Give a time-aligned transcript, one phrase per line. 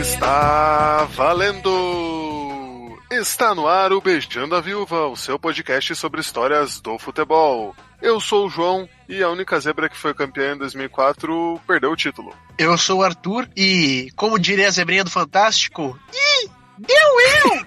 [0.00, 2.98] Está valendo!
[3.10, 7.74] Está no ar o Beijando a Viúva, o seu podcast sobre histórias do futebol.
[8.02, 11.96] Eu sou o João e a única zebra que foi campeã em 2004 perdeu o
[11.96, 12.34] título.
[12.58, 17.66] Eu sou o Arthur e, como diria a zebrinha do Fantástico, Ih, deu eu!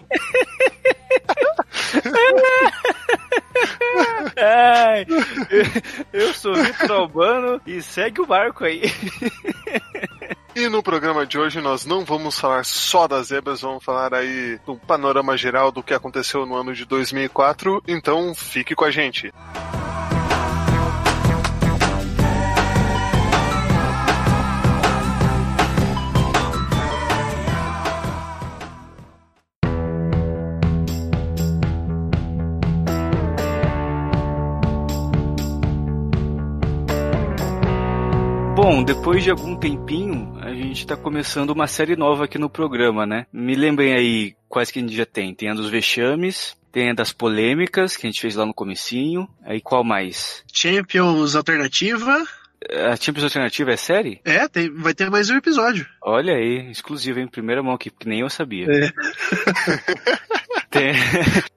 [4.41, 5.05] Ai,
[5.49, 8.83] eu, eu sou Vitor Albano e segue o barco aí.
[10.55, 14.59] E no programa de hoje nós não vamos falar só das zebras, vamos falar aí
[14.65, 19.31] do panorama geral do que aconteceu no ano de 2004, então fique com a gente.
[38.79, 43.05] Bom, depois de algum tempinho, a gente tá começando uma série nova aqui no programa,
[43.05, 43.25] né?
[43.33, 45.35] Me lembrem aí quais que a gente já tem.
[45.35, 49.27] Tem a dos vexames, tem a das polêmicas, que a gente fez lá no comecinho.
[49.43, 50.45] Aí qual mais?
[50.53, 52.23] Champions Alternativa.
[52.89, 54.21] A Champions Alternativa é série?
[54.23, 55.85] É, tem- vai ter mais um episódio.
[56.01, 58.65] Olha aí, exclusiva, em primeira mão aqui, que nem eu sabia.
[58.69, 58.89] É.
[60.71, 60.93] Tem,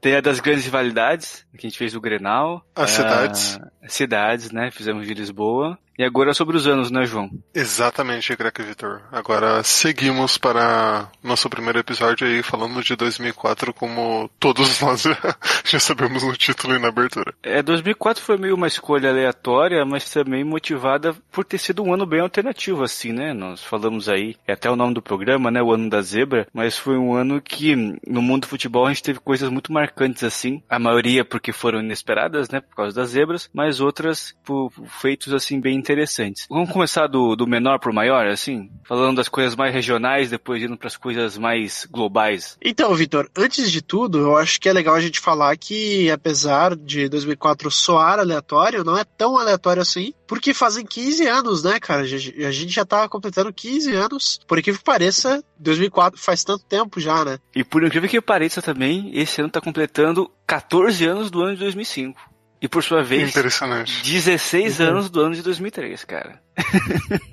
[0.01, 2.65] tem a das grandes rivalidades, que a gente fez o Grenal.
[2.75, 3.59] As Ah, cidades.
[3.87, 4.71] Cidades, né?
[4.71, 5.79] Fizemos de Lisboa.
[5.99, 7.31] E agora sobre os anos, né, João?
[7.55, 9.03] Exatamente, Crack Vitor.
[9.13, 15.05] Agora seguimos para nosso primeiro episódio aí falando de 2004 como todos nós
[15.65, 17.35] já sabemos no título e na abertura.
[17.43, 22.07] É, 2004 foi meio uma escolha aleatória, mas também motivada por ter sido um ano
[22.07, 23.35] bem alternativo, assim, né?
[23.35, 25.63] Nós falamos aí, é até o nome do programa, né?
[25.63, 29.03] O ano da zebra, mas foi um ano que no mundo do futebol a gente
[29.03, 30.63] teve coisas muito marcantes, assim.
[30.69, 32.61] A maioria porque foram inesperadas, né?
[32.61, 36.47] Por causa das zebras, mas outras por feitos, assim, bem interessantes.
[36.49, 38.71] Vamos começar do, do menor pro maior, assim?
[38.85, 42.57] Falando das coisas mais regionais, depois indo pras coisas mais globais.
[42.63, 46.77] Então, Vitor, antes de tudo, eu acho que é legal a gente falar que, apesar
[46.77, 52.03] de 2004 soar aleatório, não é tão aleatório assim, porque fazem 15 anos, né, cara?
[52.03, 54.41] A gente a gente já tá completando 15 anos.
[54.47, 57.39] Por incrível que pareça, 2004 faz tanto tempo já, né?
[57.55, 61.61] E por incrível que pareça também, esse ano tá completando 14 anos do ano de
[61.61, 62.32] 2005.
[62.63, 64.03] E por sua vez, Interessante.
[64.05, 66.41] 16 anos do ano de 2003, cara.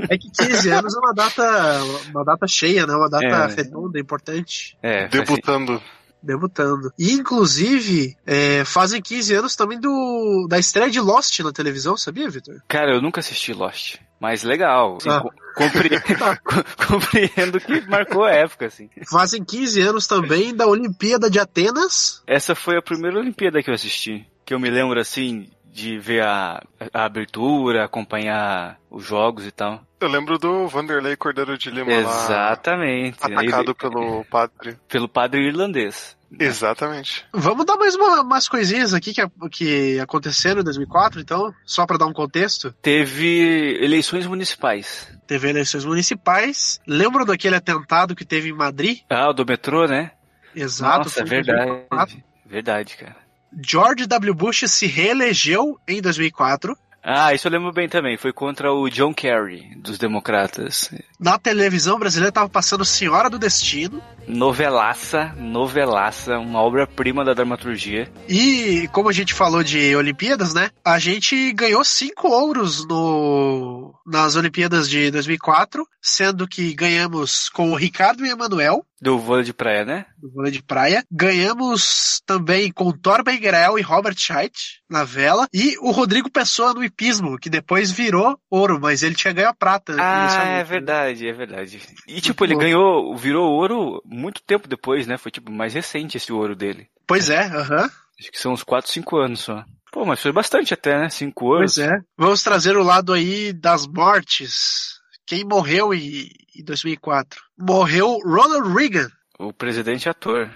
[0.09, 2.95] É que 15 anos é uma data, uma data cheia, né?
[2.95, 3.55] Uma data É.
[3.55, 4.75] redonda, importante.
[4.81, 5.81] É, faz Debutando.
[6.21, 6.91] Debutando.
[6.99, 12.29] E, inclusive, é, fazem 15 anos também do da estreia de Lost na televisão, sabia,
[12.29, 12.55] Vitor?
[12.67, 13.95] Cara, eu nunca assisti Lost.
[14.19, 14.97] Mas legal.
[14.97, 15.21] Assim, Ah.
[15.21, 15.89] co- compre-
[16.43, 18.89] co- compreendo que marcou a época, assim.
[19.09, 22.21] Fazem 15 anos também da Olimpíada de Atenas.
[22.27, 24.27] Essa foi a primeira Olimpíada que eu assisti.
[24.49, 26.59] Que eu me lembro, assim, de ver a,
[26.91, 29.79] a abertura, acompanhar os jogos e tal.
[30.01, 33.19] Eu lembro do Vanderlei Cordeiro de Lima lá Exatamente.
[33.21, 34.75] atacado Ele- pelo padre.
[34.89, 36.17] pelo padre irlandês.
[36.39, 37.27] Exatamente.
[37.31, 39.21] Vamos dar mais uma- umas coisinhas aqui que,
[39.51, 42.73] que aconteceram em 2004, então, só para dar um contexto.
[42.81, 45.15] Teve eleições municipais.
[45.27, 46.79] Teve eleições municipais.
[46.87, 49.01] Lembram daquele atentado que teve em Madrid?
[49.11, 50.09] Ah, o do metrô, né?
[50.55, 50.97] Exato.
[51.03, 51.65] Nossa, foi é verdade.
[51.65, 52.23] 2004.
[52.47, 53.28] Verdade, cara.
[53.63, 54.33] George W.
[54.33, 56.77] Bush se reelegeu em 2004.
[57.03, 58.17] Ah, isso eu lembro bem também.
[58.17, 60.91] Foi contra o John Kerry, dos democratas.
[61.19, 64.01] Na televisão brasileira tava passando Senhora do Destino.
[64.27, 68.11] Novelaça, novelaça, uma obra-prima da dramaturgia.
[68.27, 70.69] E como a gente falou de Olimpíadas, né?
[70.83, 77.75] A gente ganhou cinco ouros no nas Olimpíadas de 2004, sendo que ganhamos com o
[77.75, 80.05] Ricardo e Emanuel Do vôlei de praia, né?
[80.17, 81.03] do vôlei de praia.
[81.11, 86.83] Ganhamos também com Torben Grell e Robert Scheidt na vela e o Rodrigo Pessoa no
[86.83, 89.95] hipismo, que depois virou ouro, mas ele tinha ganho a prata.
[89.97, 91.81] Ah, é verdade, é verdade.
[92.07, 95.17] E tipo, ele ganhou, virou ouro muito tempo depois, né?
[95.17, 96.87] Foi tipo mais recente esse ouro dele.
[97.07, 97.89] Pois é, aham.
[98.19, 99.63] Acho que são uns 4, 5 anos só.
[99.91, 101.09] Pô, mas foi bastante até, né?
[101.09, 101.75] 5 anos.
[101.75, 101.99] Pois é.
[102.17, 104.99] Vamos trazer o lado aí das mortes.
[105.25, 106.29] Quem morreu em,
[106.59, 107.41] em 2004?
[107.57, 109.09] Morreu Ronald Reagan.
[109.37, 110.51] O presidente ator.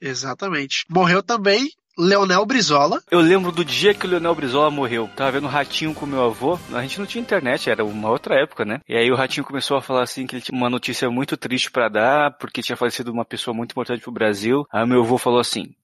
[0.00, 0.84] Exatamente.
[0.88, 3.02] Morreu também Leonel Brizola.
[3.10, 5.10] Eu lembro do dia que o Leonel Brizola morreu.
[5.16, 6.56] Tava vendo o Ratinho com meu avô.
[6.72, 8.80] A gente não tinha internet, era uma outra época, né?
[8.88, 11.72] E aí o Ratinho começou a falar assim que ele tinha uma notícia muito triste
[11.72, 14.64] pra dar, porque tinha falecido uma pessoa muito importante pro Brasil.
[14.72, 15.74] Aí meu avô falou assim: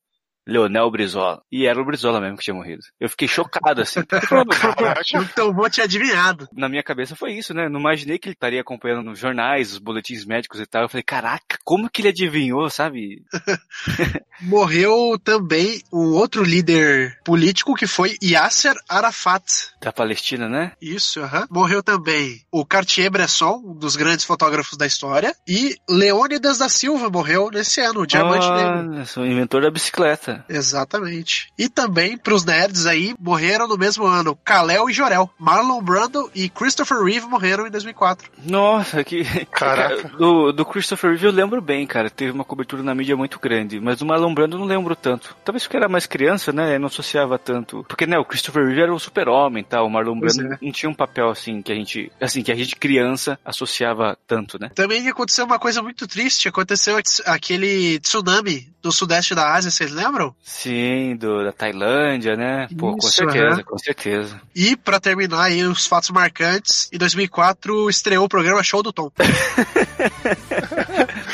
[0.47, 1.43] Leonel Brizola.
[1.51, 2.83] E era o Brizola mesmo que tinha morrido.
[3.01, 4.01] Eu fiquei chocado, assim.
[5.33, 6.49] então vou te adivinhado.
[6.53, 7.69] Na minha cabeça foi isso, né?
[7.69, 10.83] Não imaginei que ele estaria acompanhando nos jornais, os boletins médicos e tal.
[10.83, 13.25] Eu falei, caraca, como que ele adivinhou, sabe?
[14.43, 19.45] Morreu também um outro líder político que foi Yasser Arafat.
[19.81, 20.73] Da Palestina, né?
[20.81, 21.47] Isso, aham.
[21.51, 25.35] Morreu também o Cartier-Bresson, um dos grandes fotógrafos da história.
[25.47, 28.91] E Leônidas da Silva morreu nesse ano, o Diamante Negro.
[28.91, 30.34] Olha, sou o inventor da bicicleta.
[30.49, 31.53] Exatamente.
[31.59, 35.31] E também, pros nerds aí, morreram no mesmo ano Kalel e Jorel.
[35.39, 38.31] Marlon Brando e Christopher Reeve morreram em 2004.
[38.45, 39.25] Nossa, que.
[39.47, 40.09] Caraca.
[40.19, 42.09] Do, do Christopher Reeve eu lembro bem, cara.
[42.09, 43.81] Teve uma cobertura na mídia muito grande.
[43.81, 45.35] Mas do Marlon Brando eu não lembro tanto.
[45.45, 46.77] Talvez porque era mais criança, né?
[46.77, 47.85] Eu não associava tanto.
[47.89, 49.87] Porque, né, o Christopher Reeve era o super-homem e tal.
[49.87, 50.59] O Marlon Brando é.
[50.61, 52.13] não tinha um papel assim que a gente.
[52.21, 54.71] Assim, que a gente criança associava tanto, né?
[54.75, 56.49] Também aconteceu uma coisa muito triste.
[56.49, 56.97] Aconteceu
[57.27, 60.24] aquele tsunami do sudeste da Ásia, vocês lembram?
[60.43, 62.69] Sim, do, da Tailândia, né?
[62.79, 63.63] Pô, com Isso, certeza, aham.
[63.65, 64.41] com certeza.
[64.55, 69.11] E, pra terminar aí os fatos marcantes, em 2004 estreou o programa Show do Tom.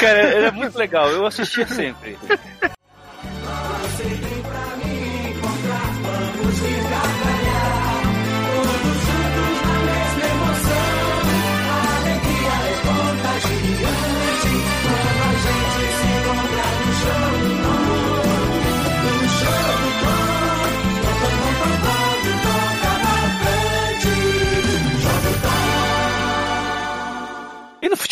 [0.00, 1.10] Cara, era muito legal.
[1.10, 2.18] Eu assistia sempre.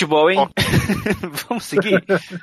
[0.09, 0.49] futebol, hein?
[1.49, 2.03] Vamos seguir?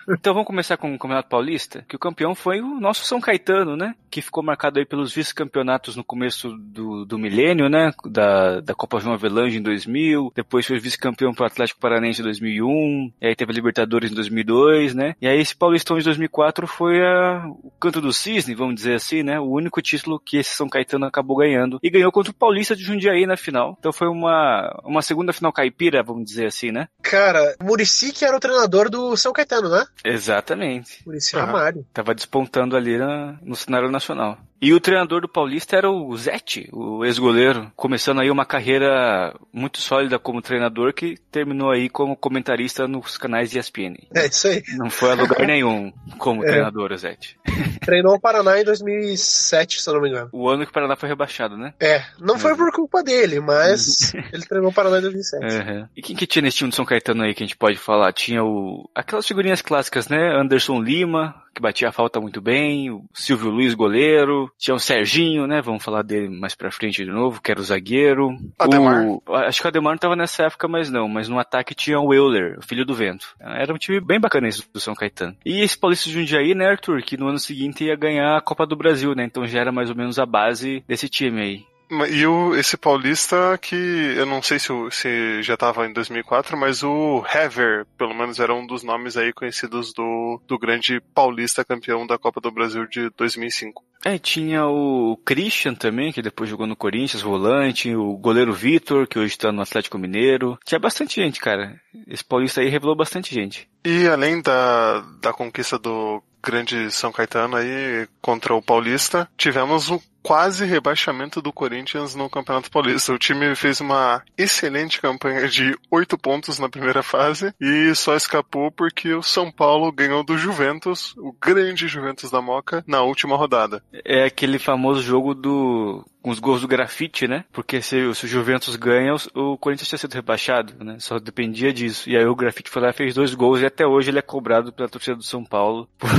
[0.09, 3.75] Então vamos começar com o Campeonato Paulista, que o campeão foi o nosso São Caetano,
[3.75, 3.95] né?
[4.09, 7.91] Que ficou marcado aí pelos vice-campeonatos no começo do, do milênio, né?
[8.05, 13.13] Da, da Copa João Avelange em 2000, depois foi vice-campeão pro Atlético Paranense em 2001,
[13.21, 15.15] e aí teve a Libertadores em 2002, né?
[15.21, 19.23] E aí esse Paulistão de 2004 foi a, o canto do cisne, vamos dizer assim,
[19.23, 19.39] né?
[19.39, 21.79] O único título que esse São Caetano acabou ganhando.
[21.81, 23.75] E ganhou contra o Paulista de Jundiaí na final.
[23.79, 26.87] Então foi uma, uma segunda final caipira, vamos dizer assim, né?
[27.01, 29.85] Cara, Murici que era o treinador do São Caetano, né?
[30.03, 31.01] Exatamente.
[31.05, 31.45] Murici Aham.
[31.45, 31.85] Ramalho.
[31.93, 34.37] Tava despontando ali na- no cenário nacional.
[34.61, 39.79] E o treinador do Paulista era o Zete, o ex-goleiro, começando aí uma carreira muito
[39.79, 43.95] sólida como treinador que terminou aí como comentarista nos canais de ESPN.
[44.15, 44.63] É isso aí.
[44.77, 46.47] Não foi a lugar nenhum como É.
[46.47, 47.37] treinador, o Zete.
[47.81, 50.29] Treinou o Paraná em 2007, se eu não me engano.
[50.31, 51.73] O ano que o Paraná foi rebaixado, né?
[51.79, 55.43] É, não foi por culpa dele, mas ele treinou o Paraná em 2007.
[55.43, 55.87] Uhum.
[55.95, 58.11] E quem que tinha nesse time do São Caetano aí que a gente pode falar?
[58.13, 60.35] Tinha o aquelas figurinhas clássicas, né?
[60.39, 65.47] Anderson Lima, que batia a falta muito bem, o Silvio Luiz, goleiro, tinha o Serginho,
[65.47, 65.61] né?
[65.61, 68.35] Vamos falar dele mais pra frente de novo, que era o zagueiro.
[68.59, 69.05] Ademar.
[69.05, 71.07] O, acho que o Ademar não tava nessa época, mas não.
[71.07, 73.33] Mas no ataque tinha o Euler, o filho do vento.
[73.39, 75.35] Era um time bem bacana esse do São Caetano.
[75.45, 77.01] E esse Paulista de Jundiaí, né, Arthur?
[77.01, 79.23] Que no ano seguinte ia ganhar a Copa do Brasil, né?
[79.23, 81.74] Então já era mais ou menos a base desse time aí.
[82.09, 86.83] E o, esse paulista que eu não sei se, se já tava em 2004, mas
[86.83, 92.07] o Hever, pelo menos era um dos nomes aí conhecidos do, do grande paulista campeão
[92.07, 93.83] da Copa do Brasil de 2005.
[94.03, 99.17] É, tinha o Christian também, que depois jogou no Corinthians, volante, o goleiro Vitor, que
[99.17, 100.57] hoje tá no Atlético Mineiro.
[100.63, 101.79] Tinha bastante gente, cara.
[102.07, 103.67] Esse paulista aí revelou bastante gente.
[103.83, 109.99] E além da, da conquista do grande São Caetano aí contra o Paulista, tivemos o
[110.25, 113.13] quase rebaixamento do Corinthians no Campeonato Paulista.
[113.13, 118.71] O time fez uma excelente campanha de oito pontos na primeira fase e só escapou
[118.71, 123.83] porque o São Paulo ganhou do Juventus, o grande Juventus da Moca, na última rodada.
[124.03, 127.45] É aquele famoso jogo do com os gols do grafite, né?
[127.53, 130.97] Porque se, se o Juventus ganha, o, Corinthians tinha sido rebaixado, né?
[130.97, 132.09] Só dependia disso.
[132.09, 134.23] E aí o grafite foi lá e fez dois gols e até hoje ele é
[134.23, 136.09] cobrado pela torcida do São Paulo por,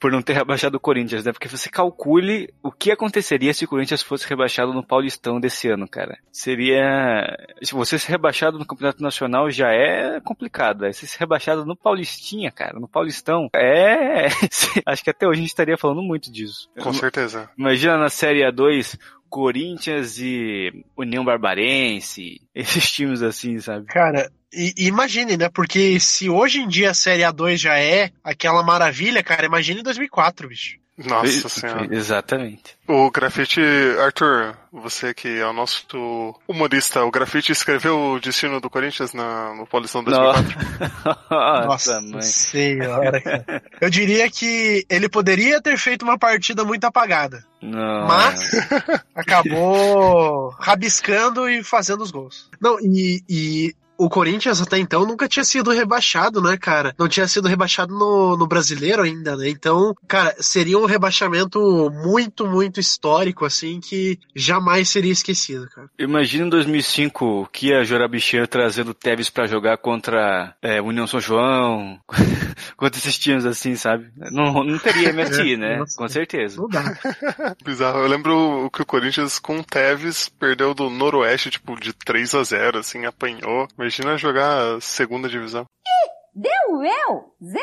[0.00, 1.30] por não ter rebaixado o Corinthians, né?
[1.30, 5.86] Porque você calcule o que aconteceria se o Corinthians fosse rebaixado no Paulistão desse ano,
[5.86, 6.18] cara.
[6.32, 6.82] Seria.
[7.62, 10.84] Se você ser rebaixado no Campeonato Nacional já é complicado.
[10.84, 14.26] Aí se ser rebaixado no Paulistinha, cara, no Paulistão, é.
[14.84, 16.68] Acho que até hoje a gente estaria falando muito disso.
[16.82, 17.48] Com certeza.
[17.56, 23.86] Imagina na Série A2, Corinthians e União Barbarense, esses times assim, sabe?
[23.86, 25.48] Cara, e, imagine, né?
[25.48, 29.84] Porque se hoje em dia a Série A2 já é aquela maravilha, cara, imagine em
[29.84, 30.78] 2004, bicho.
[30.98, 31.86] Nossa senhora.
[31.94, 32.76] Exatamente.
[32.86, 33.60] O grafite,
[34.00, 39.54] Arthur, você que é o nosso humorista, o grafite escreveu o destino do Corinthians na,
[39.54, 40.58] no Paulistão 2004?
[41.30, 42.22] Nossa, Nossa mãe.
[42.22, 43.62] senhora, cara.
[43.80, 48.06] Eu diria que ele poderia ter feito uma partida muito apagada, Não.
[48.08, 48.50] mas
[49.14, 52.50] acabou rabiscando e fazendo os gols.
[52.60, 56.94] Não, e, e o Corinthians até então nunca tinha sido rebaixado, né, cara?
[56.96, 59.48] Não tinha sido rebaixado no, no brasileiro ainda, né?
[59.48, 65.90] Então, cara, seria um rebaixamento muito, muito histórico, assim, que jamais seria esquecido, cara.
[65.98, 71.98] Imagina em 2005 que a Jorabichan trazendo Tevez pra jogar contra é, União São João,
[72.76, 74.10] contra esses times assim, sabe?
[74.30, 75.78] Não, não teria MSI, né?
[75.78, 75.96] Nossa.
[75.96, 76.60] Com certeza.
[76.60, 76.96] Não dá.
[77.64, 77.98] Bizarro.
[77.98, 82.42] Eu lembro que o Corinthians com o Tevez perdeu do Noroeste, tipo, de 3 a
[82.44, 83.66] 0 assim, apanhou.
[83.88, 85.64] Imagina jogar a segunda divisão.
[86.34, 87.32] Deu eu?
[87.42, 87.58] Zé?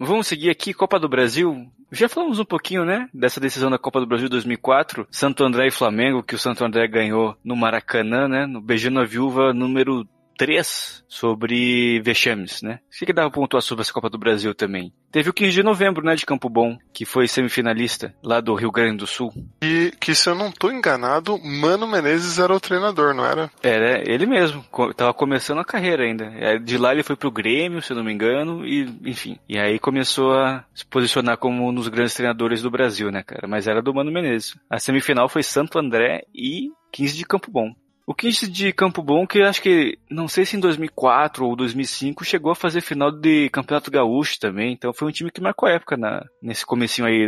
[0.00, 1.70] Vamos seguir aqui, Copa do Brasil.
[1.92, 5.70] Já falamos um pouquinho, né, dessa decisão da Copa do Brasil 2004, Santo André e
[5.70, 11.04] Flamengo, que o Santo André ganhou no Maracanã, né, no Beijando a Viúva número 3,
[11.08, 12.80] sobre vexames, né.
[12.86, 14.92] O que, que dava pra pontuar sobre essa Copa do Brasil também?
[15.10, 18.70] Teve o 15 de novembro, né, de Campo Bom, que foi semifinalista, lá do Rio
[18.70, 19.32] Grande do Sul.
[19.62, 23.50] E que, se eu não tô enganado, Mano Menezes era o treinador, não era?
[23.62, 24.64] Era ele mesmo,
[24.94, 26.26] tava começando a carreira ainda.
[26.36, 29.38] É, De lá ele foi pro Grêmio, se eu não me engano, e enfim.
[29.48, 33.46] E aí começou a se posicionar como um dos grandes treinadores do Brasil, né, cara?
[33.48, 34.54] Mas era do Mano Menezes.
[34.68, 37.74] A semifinal foi Santo André e 15 de Campo Bom.
[38.06, 42.24] O 15 de Campo Bom, que acho que, não sei se em 2004 ou 2005,
[42.24, 44.72] chegou a fazer final de Campeonato Gaúcho também.
[44.72, 47.26] Então foi um time que marcou a época na, nesse comecinho aí,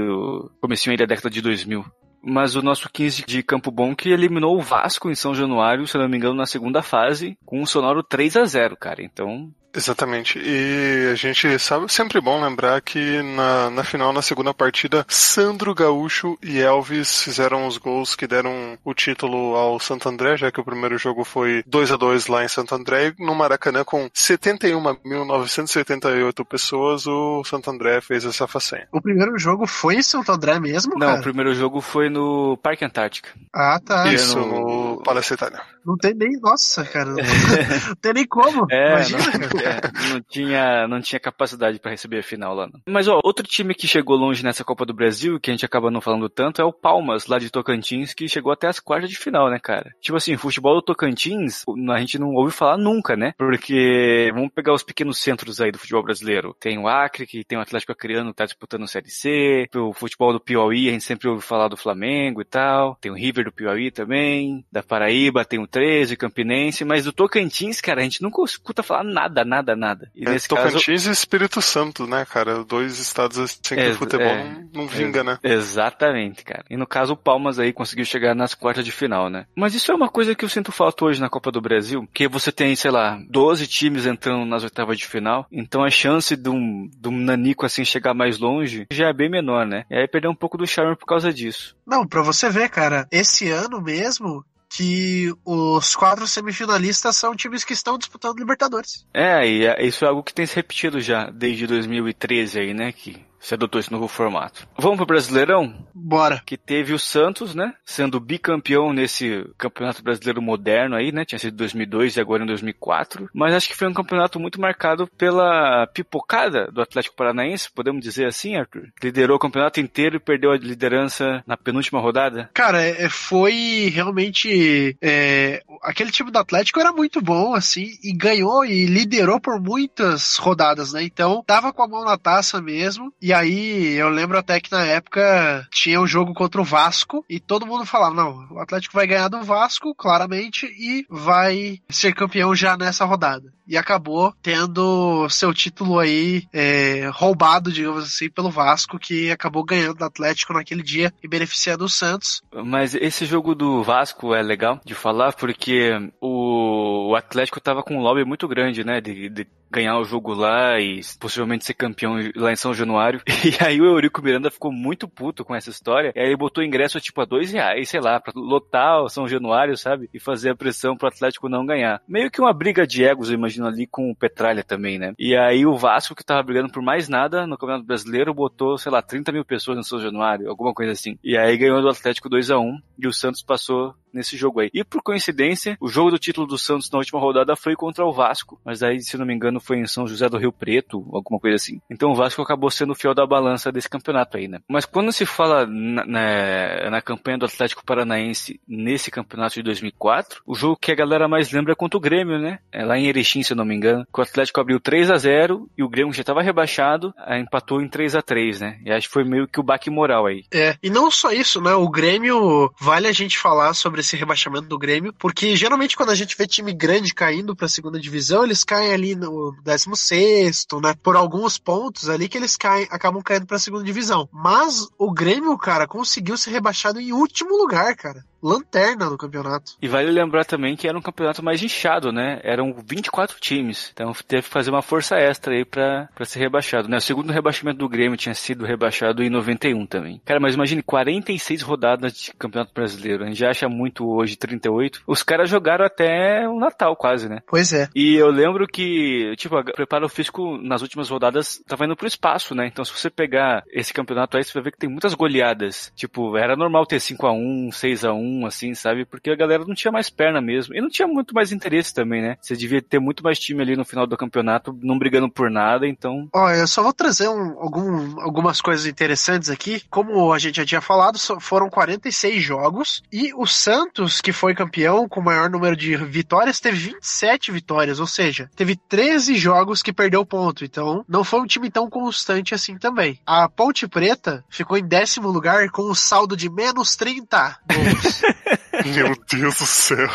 [0.61, 1.85] comecinho aí da década de 2000
[2.21, 5.97] mas o nosso 15 de Campo Bom que eliminou o Vasco em São Januário, se
[5.97, 9.03] não me engano, na segunda fase, com um sonoro 3 a 0 cara.
[9.03, 10.39] Então, Exatamente.
[10.43, 15.75] E a gente sabe, sempre bom lembrar que na, na final, na segunda partida, Sandro
[15.75, 20.61] Gaúcho e Elvis fizeram os gols que deram o título ao Santo André, já que
[20.61, 24.09] o primeiro jogo foi 2 a 2 lá em Santo André, e no Maracanã com
[24.11, 28.89] 71.978 pessoas, o Santo André fez essa façanha.
[28.93, 31.21] O primeiro jogo foi em Santo André mesmo, não, cara?
[31.21, 33.29] o primeiro jogo foi no Parque Antártica.
[33.55, 34.13] Ah, tá.
[34.13, 35.61] Isso, no- no Palácio Itália.
[35.85, 36.39] Não tem nem.
[36.41, 37.07] Nossa, cara.
[37.11, 37.23] Não, não
[38.03, 38.67] tem nem como.
[38.71, 39.58] É, Imagina, não, cara.
[39.65, 42.67] é, não tinha, não tinha capacidade pra receber a final lá.
[42.67, 42.81] Não.
[42.89, 45.91] Mas ó, outro time que chegou longe nessa Copa do Brasil, que a gente acaba
[45.91, 49.19] não falando tanto, é o Palmas, lá de Tocantins, que chegou até as quartas de
[49.19, 49.93] final, né, cara?
[50.01, 53.33] Tipo assim, futebol do Tocantins, a gente não ouve falar nunca, né?
[53.37, 56.57] Porque vamos pegar os pequenos centros aí do futebol brasileiro.
[56.61, 60.33] Tem o Acre, que tem o Atlético Acreano que tá disputando Série C, o futebol
[60.33, 62.97] do Piauí, a gente sempre ouve falar do Flamengo e tal.
[63.01, 67.81] Tem o River do Piauí também, da Paraíba tem o 13, Campinense, mas do Tocantins,
[67.81, 70.11] cara, a gente nunca escuta falar nada, nada, nada.
[70.15, 72.65] E É, nesse caso, Tocantins e Espírito Santo, né, cara?
[72.65, 74.45] Dois estados assim que É, o futebol é.
[74.45, 75.39] não, não vinga, né?
[75.43, 76.65] Exatamente, cara.
[76.71, 79.47] E no caso, o Palmas aí conseguiu chegar nas quartas de final, né?
[79.57, 82.29] Mas isso é uma coisa que eu sinto falta hoje na Copa do Brasil, que
[82.29, 86.49] você tem, sei lá, 12 times entrando nas oitavas de final, então a chance de
[86.49, 89.85] um, de um nanico assim chegar mais longe já é bem menor, né?
[89.91, 91.77] E aí perder um pouco do charme por causa disso.
[91.87, 97.73] Não, pra você ver, cara, esse ano mesmo que os quatro semifinalistas são times que
[97.73, 99.07] estão disputando Libertadores.
[99.15, 102.93] É, e é- isso é algo que tem se repetido já desde 2013 aí, né?
[102.93, 104.67] Que se adotou esse novo formato.
[104.79, 105.75] Vamos pro Brasileirão?
[105.95, 106.43] Bora.
[106.47, 111.55] que teve o Santos, né, sendo bicampeão nesse Campeonato Brasileiro moderno aí, né, tinha sido
[111.55, 115.87] em 2002 e agora em 2004, mas acho que foi um campeonato muito marcado pela
[115.89, 118.89] pipocada do Atlético Paranaense, podemos dizer assim, Arthur?
[119.03, 122.51] Liderou o campeonato inteiro e perdeu a liderança na penúltima rodada.
[122.55, 124.97] Cara, é- foi realmente.
[125.03, 130.37] é, aquele time do Atlético era muito bom, assim, e ganhou e liderou por muitas
[130.37, 131.03] rodadas, né?
[131.03, 133.13] Então, tava com a mão na taça mesmo.
[133.21, 137.41] E aí, eu lembro até que na época tinha o jogo contra o Vasco e
[137.41, 142.55] todo mundo falava: não, o Atlético vai ganhar do Vasco, claramente, e vai ser campeão
[142.55, 143.53] já nessa rodada.
[143.69, 149.99] E acabou tendo seu título aí é, roubado, digamos assim, pelo Vasco, que acabou ganhando
[149.99, 152.43] do Atlético naquele dia e beneficiando o Santos.
[152.65, 158.01] Mas esse jogo do Vasco é legal de falar porque o, Atlético tava com um
[158.01, 159.01] lobby muito grande, né?
[159.01, 163.21] De, de ganhar o jogo lá e possivelmente ser campeão lá em São Januário.
[163.49, 166.13] E aí o Eurico Miranda ficou muito puto com essa história.
[166.15, 169.27] E aí ele botou ingresso tipo a dois reais, sei lá, pra lotar o São
[169.27, 170.09] Januário, sabe?
[170.13, 172.03] E fazer a pressão pro Atlético não ganhar.
[172.07, 175.13] Meio que uma briga de egos, eu imagino, ali com o Petralha também, né?
[175.19, 178.93] E aí o Vasco, que tava brigando por mais nada no Campeonato Brasileiro, botou, sei
[178.93, 181.19] lá, 30 mil pessoas no São Januário, alguma coisa assim.
[181.23, 184.71] E aí ganhou do Atlético 2 a 1 e o Santos passou nesse jogo aí.
[184.73, 188.13] E por coincidência, o jogo do título do Santos na última rodada foi contra o
[188.13, 191.41] Vasco, mas aí, se não me engano, foi em São José do Rio Preto, alguma
[191.41, 191.81] coisa assim.
[191.91, 194.61] Então o Vasco acabou sendo o fiel da balança desse campeonato aí, né?
[194.69, 200.43] Mas quando se fala na, na, na campanha do Atlético Paranaense nesse campeonato de 2004,
[200.47, 202.59] o jogo que a galera mais lembra é contra o Grêmio, né?
[202.73, 205.69] É lá em Erechim, se não me engano, que o Atlético abriu 3 a 0
[205.77, 208.79] e o Grêmio já estava rebaixado, aí empatou em 3 a 3 né?
[208.85, 210.45] E acho que foi meio que o baque moral aí.
[210.53, 211.73] É, e não só isso, né?
[211.75, 216.15] O Grêmio vale a gente falar sobre esse rebaixamento do Grêmio, porque geralmente quando a
[216.15, 220.95] gente vê time grande caindo pra segunda divisão, eles caem ali no 16, né?
[221.03, 224.29] Por alguns pontos ali que eles caem, acabam caindo pra segunda divisão.
[224.33, 229.73] Mas o Grêmio, cara, conseguiu ser rebaixado em último lugar, cara lanterna no campeonato.
[229.81, 232.41] E vale lembrar também que era um campeonato mais inchado, né?
[232.43, 233.91] Eram 24 times.
[233.93, 236.97] Então teve que fazer uma força extra aí pra, pra ser rebaixado, né?
[236.97, 240.21] O segundo rebaixamento do Grêmio tinha sido rebaixado em 91 também.
[240.25, 243.25] Cara, mas imagine 46 rodadas de campeonato brasileiro.
[243.25, 245.03] A gente já acha muito hoje 38.
[245.07, 247.41] Os caras jogaram até o Natal quase, né?
[247.47, 247.89] Pois é.
[247.95, 252.55] E eu lembro que, tipo, o preparo físico nas últimas rodadas tava indo pro espaço,
[252.55, 252.67] né?
[252.67, 255.93] Então se você pegar esse campeonato aí, você vai ver que tem muitas goleadas.
[255.95, 259.05] Tipo, era normal ter 5 a 1 6 a 1 assim, sabe?
[259.05, 260.75] Porque a galera não tinha mais perna mesmo.
[260.75, 262.37] E não tinha muito mais interesse também, né?
[262.41, 265.87] Você devia ter muito mais time ali no final do campeonato, não brigando por nada,
[265.87, 266.29] então.
[266.35, 269.83] Ó, eu só vou trazer um, algum, algumas coisas interessantes aqui.
[269.91, 273.03] Como a gente já tinha falado, foram 46 jogos.
[273.13, 278.01] E o Santos, que foi campeão com o maior número de vitórias, teve 27 vitórias.
[278.01, 280.65] Ou seja, teve 13 jogos que perdeu ponto.
[280.65, 283.21] Então, não foi um time tão constante assim também.
[283.27, 288.18] A Ponte Preta ficou em décimo lugar com um saldo de menos 30 gols.
[288.95, 290.09] Meu Deus do céu.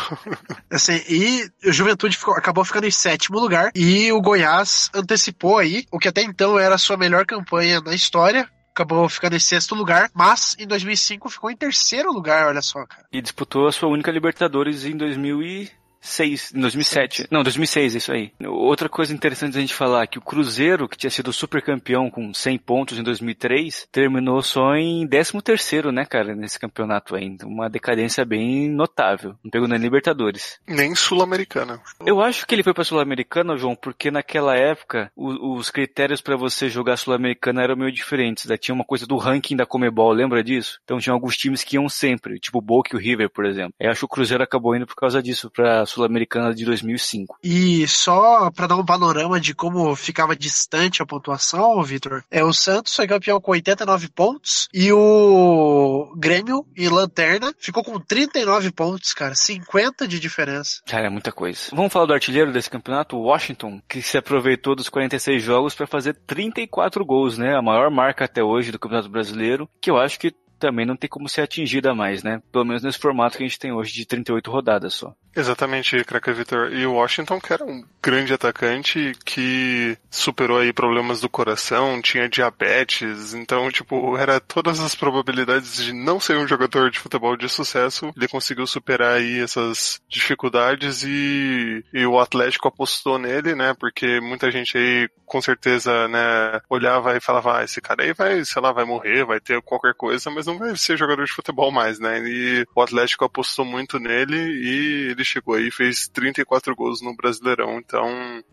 [0.70, 5.86] Assim, e o Juventude ficou, acabou ficando em sétimo lugar e o Goiás antecipou aí
[5.92, 8.48] o que até então era a sua melhor campanha na história.
[8.70, 13.06] Acabou ficando em sexto lugar, mas em 2005 ficou em terceiro lugar, olha só, cara.
[13.12, 15.70] E disputou a sua única Libertadores em 2000 e
[16.04, 17.26] 2006, 2007.
[17.30, 18.30] Não, 2006, isso aí.
[18.46, 22.32] Outra coisa interessante a gente falar que o Cruzeiro, que tinha sido super campeão com
[22.32, 27.46] 100 pontos em 2003, terminou só em 13º, né, cara, nesse campeonato ainda.
[27.46, 29.34] Uma decadência bem notável.
[29.42, 30.60] Não pegou nem Libertadores.
[30.66, 31.80] Nem Sul-Americana.
[32.04, 36.36] Eu acho que ele foi pra Sul-Americana, João, porque naquela época o, os critérios para
[36.36, 38.46] você jogar Sul-Americana eram meio diferentes.
[38.46, 38.56] Né?
[38.56, 40.80] Tinha uma coisa do ranking da Comebol, lembra disso?
[40.84, 43.74] Então tinha alguns times que iam sempre, tipo o Boca e o River, por exemplo.
[43.78, 47.38] Eu acho que o Cruzeiro acabou indo por causa disso pra Sul-Americana de 2005.
[47.42, 52.52] E só para dar um panorama de como ficava distante a pontuação, Vitor, é o
[52.52, 59.12] Santos foi campeão com 89 pontos e o Grêmio e Lanterna ficou com 39 pontos,
[59.12, 60.82] cara, 50 de diferença.
[60.86, 61.60] Cara, é muita coisa.
[61.72, 65.86] Vamos falar do artilheiro desse campeonato, o Washington, que se aproveitou dos 46 jogos para
[65.86, 67.56] fazer 34 gols, né?
[67.56, 71.10] A maior marca até hoje do Campeonato Brasileiro, que eu acho que também não tem
[71.10, 72.40] como ser atingida mais, né?
[72.50, 75.14] Pelo menos nesse formato que a gente tem hoje de 38 rodadas só.
[75.36, 76.72] Exatamente, Cracker Vitor.
[76.72, 82.28] E o Washington, que era um grande atacante que superou aí problemas do coração, tinha
[82.28, 87.48] diabetes, então, tipo, era todas as probabilidades de não ser um jogador de futebol de
[87.48, 88.12] sucesso.
[88.16, 93.74] Ele conseguiu superar aí essas dificuldades e, e o Atlético apostou nele, né?
[93.78, 98.44] Porque muita gente aí, com certeza, né, olhava e falava, ah, esse cara aí vai,
[98.44, 101.72] sei lá, vai morrer, vai ter qualquer coisa, mas não vai ser jogador de futebol
[101.72, 102.20] mais, né?
[102.24, 107.14] E o Atlético apostou muito nele e ele chegou aí e fez 34 gols no
[107.16, 108.06] Brasileirão, então,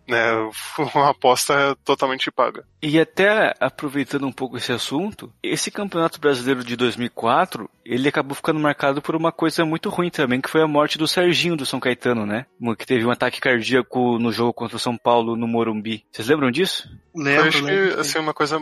[0.07, 2.65] né, foi uma aposta totalmente paga.
[2.81, 8.59] E até aproveitando um pouco esse assunto, esse Campeonato Brasileiro de 2004, ele acabou ficando
[8.59, 11.79] marcado por uma coisa muito ruim também, que foi a morte do Serginho do São
[11.79, 12.45] Caetano, né?
[12.77, 16.05] Que teve um ataque cardíaco no jogo contra o São Paulo no Morumbi.
[16.11, 16.89] Vocês lembram disso?
[17.15, 17.93] Lembro, Eu acho lembro.
[17.95, 18.59] que, assim, uma coisa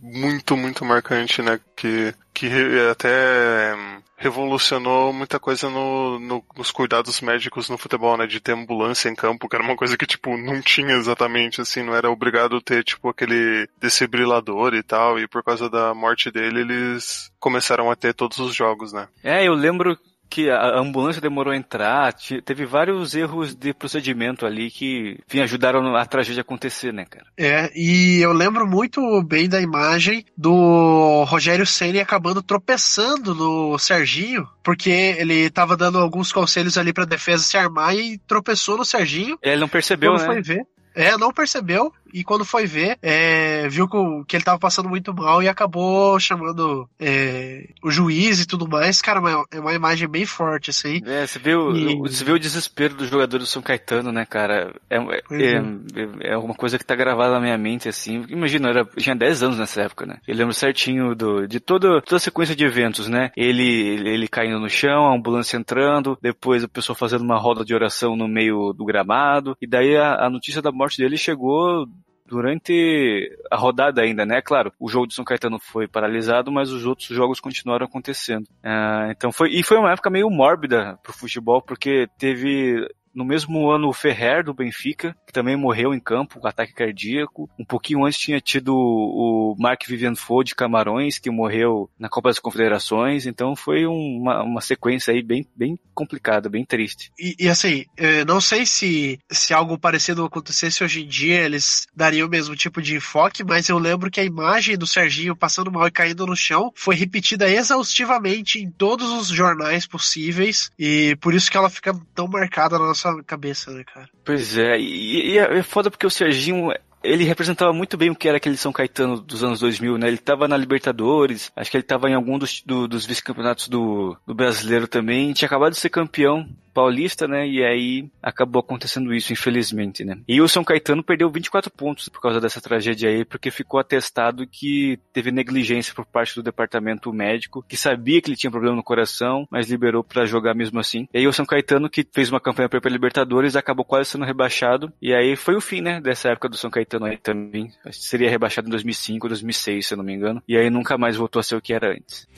[0.00, 7.20] muito, muito marcante, né, que, que até hum, revolucionou muita coisa no, no- nos cuidados
[7.20, 10.36] médicos no futebol, né, de ter ambulância em campo, que era uma coisa que, tipo,
[10.36, 15.42] não tinha exatamente, assim, não era obrigado ter, tipo, aquele desfibrilador e tal, e por
[15.42, 19.08] causa da morte dele, eles começaram a ter todos os jogos, né.
[19.22, 22.14] É, eu lembro que a ambulância demorou a entrar,
[22.44, 27.26] teve vários erros de procedimento ali que, enfim, ajudaram a tragédia acontecer, né, cara?
[27.36, 34.48] É, e eu lembro muito bem da imagem do Rogério Ceni acabando tropeçando no Serginho,
[34.62, 39.38] porque ele tava dando alguns conselhos ali pra defesa se armar e tropeçou no Serginho.
[39.42, 40.26] Ele não percebeu, quando né?
[40.26, 40.66] foi ver.
[40.94, 45.12] É, não percebeu, e quando foi ver, é, viu que, o- ele tava passando muito
[45.14, 49.00] mal e acabou chamando é, o juiz e tudo mais.
[49.02, 51.00] Cara, é uma imagem bem forte, assim.
[51.06, 54.24] É, você vê, o, E- você vê o desespero dos jogadores do São Caetano, né,
[54.24, 54.74] cara?
[54.90, 58.24] É, é, Pois é, é uma coisa que tá gravada na minha mente, assim.
[58.28, 60.18] Imagina, eu, era, eu tinha 10 anos nessa época, né?
[60.26, 63.30] Eu lembro certinho do, de toda, toda a sequência de eventos, né?
[63.36, 63.62] Ele,
[64.08, 68.16] ele caindo no chão, a ambulância entrando, depois a pessoa fazendo uma roda de oração
[68.16, 71.86] no meio do gramado, e daí a, a notícia da morte dele chegou
[72.28, 74.40] durante a rodada ainda, né?
[74.42, 78.46] Claro, o jogo de São Caetano foi paralisado, mas os outros jogos continuaram acontecendo.
[78.62, 83.70] Ah, então foi e foi uma época meio mórbida pro futebol, porque teve no mesmo
[83.70, 87.48] ano o Ferrer do Benfica, que também morreu em campo com ataque cardíaco.
[87.58, 92.28] Um pouquinho antes tinha tido o Mark Vivian Foe de Camarões, que morreu na Copa
[92.28, 93.26] das Confederações.
[93.26, 97.10] Então foi uma, uma sequência aí bem, bem complicada, bem triste.
[97.18, 97.84] E, e assim,
[98.26, 102.80] não sei se, se algo parecido acontecesse hoje em dia, eles dariam o mesmo tipo
[102.80, 106.36] de enfoque, mas eu lembro que a imagem do Serginho passando mal e caindo no
[106.36, 110.70] chão foi repetida exaustivamente em todos os jornais possíveis.
[110.78, 114.08] E por isso que ela fica tão marcada na nossa cabeça, né, cara?
[114.24, 116.70] Pois é, e, e é foda porque o Serginho
[117.02, 120.08] ele representava muito bem o que era aquele São Caetano dos anos 2000, né?
[120.08, 124.16] Ele estava na Libertadores, acho que ele estava em algum dos, do, dos vice-campeonatos do,
[124.26, 127.44] do brasileiro também, tinha acabado de ser campeão paulista, né?
[127.44, 130.20] E aí acabou acontecendo isso, infelizmente, né?
[130.28, 134.46] E o São Caetano perdeu 24 pontos por causa dessa tragédia aí, porque ficou atestado
[134.46, 138.82] que teve negligência por parte do departamento médico, que sabia que ele tinha problema no
[138.84, 141.08] coração, mas liberou para jogar mesmo assim.
[141.12, 144.92] E aí o São Caetano, que fez uma campanha para Libertadores, acabou quase sendo rebaixado.
[145.02, 146.00] E aí foi o fim, né?
[146.00, 147.72] Dessa época do São Caetano aí também.
[147.90, 150.40] Seria rebaixado em 2005, 2006, se eu não me engano.
[150.46, 152.28] E aí nunca mais voltou a ser o que era antes.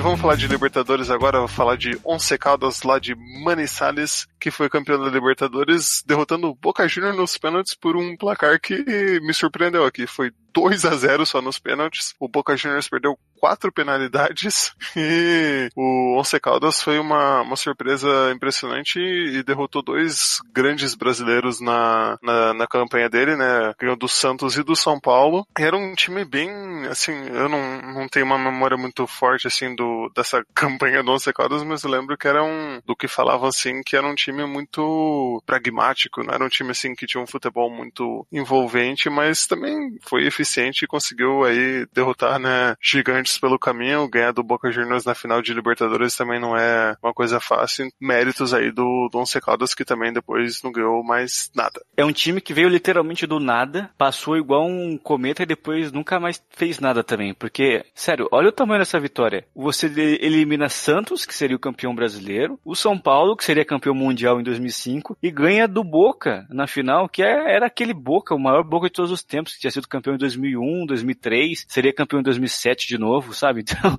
[0.00, 4.50] E vamos falar de Libertadores agora, vou falar de Once Caldas lá de Manizales, que
[4.50, 9.34] foi campeão da Libertadores, derrotando o Boca Juniors nos pênaltis por um placar que me
[9.34, 10.06] surpreendeu aqui.
[10.06, 12.14] Foi 2 a 0 só nos pênaltis.
[12.18, 19.00] O Boca Juniors perdeu quatro penalidades e o Once Caldas foi uma, uma surpresa impressionante
[19.00, 23.72] e derrotou dois grandes brasileiros na, na, na campanha dele, né?
[23.80, 25.46] Ganhou do Santos e do São Paulo.
[25.56, 26.50] Era um time bem,
[26.86, 31.32] assim, eu não, não tenho uma memória muito forte, assim, do, dessa campanha do Once
[31.32, 34.44] Caldas, mas eu lembro que era um, do que falavam, assim, que era um time
[34.44, 39.98] muito pragmático, não era um time, assim, que tinha um futebol muito envolvente, mas também
[40.02, 45.42] foi e conseguiu aí derrotar, né, gigantes pelo caminho, ganhar do Boca Juniors na final
[45.42, 47.90] de Libertadores também não é uma coisa fácil.
[48.00, 51.80] Méritos aí do, do Once Caldas que também depois não ganhou mais nada.
[51.96, 56.20] É um time que veio literalmente do nada, passou igual um cometa e depois nunca
[56.20, 59.44] mais fez nada também, porque, sério, olha o tamanho dessa vitória.
[59.54, 59.86] Você
[60.20, 64.44] elimina Santos, que seria o campeão brasileiro, o São Paulo, que seria campeão mundial em
[64.44, 68.86] 2005, e ganha do Boca na final, que é, era aquele Boca, o maior Boca
[68.86, 72.86] de todos os tempos, que tinha sido campeão em 2001, 2003, seria campeão em 2007
[72.86, 73.64] de novo, sabe?
[73.70, 73.96] Então,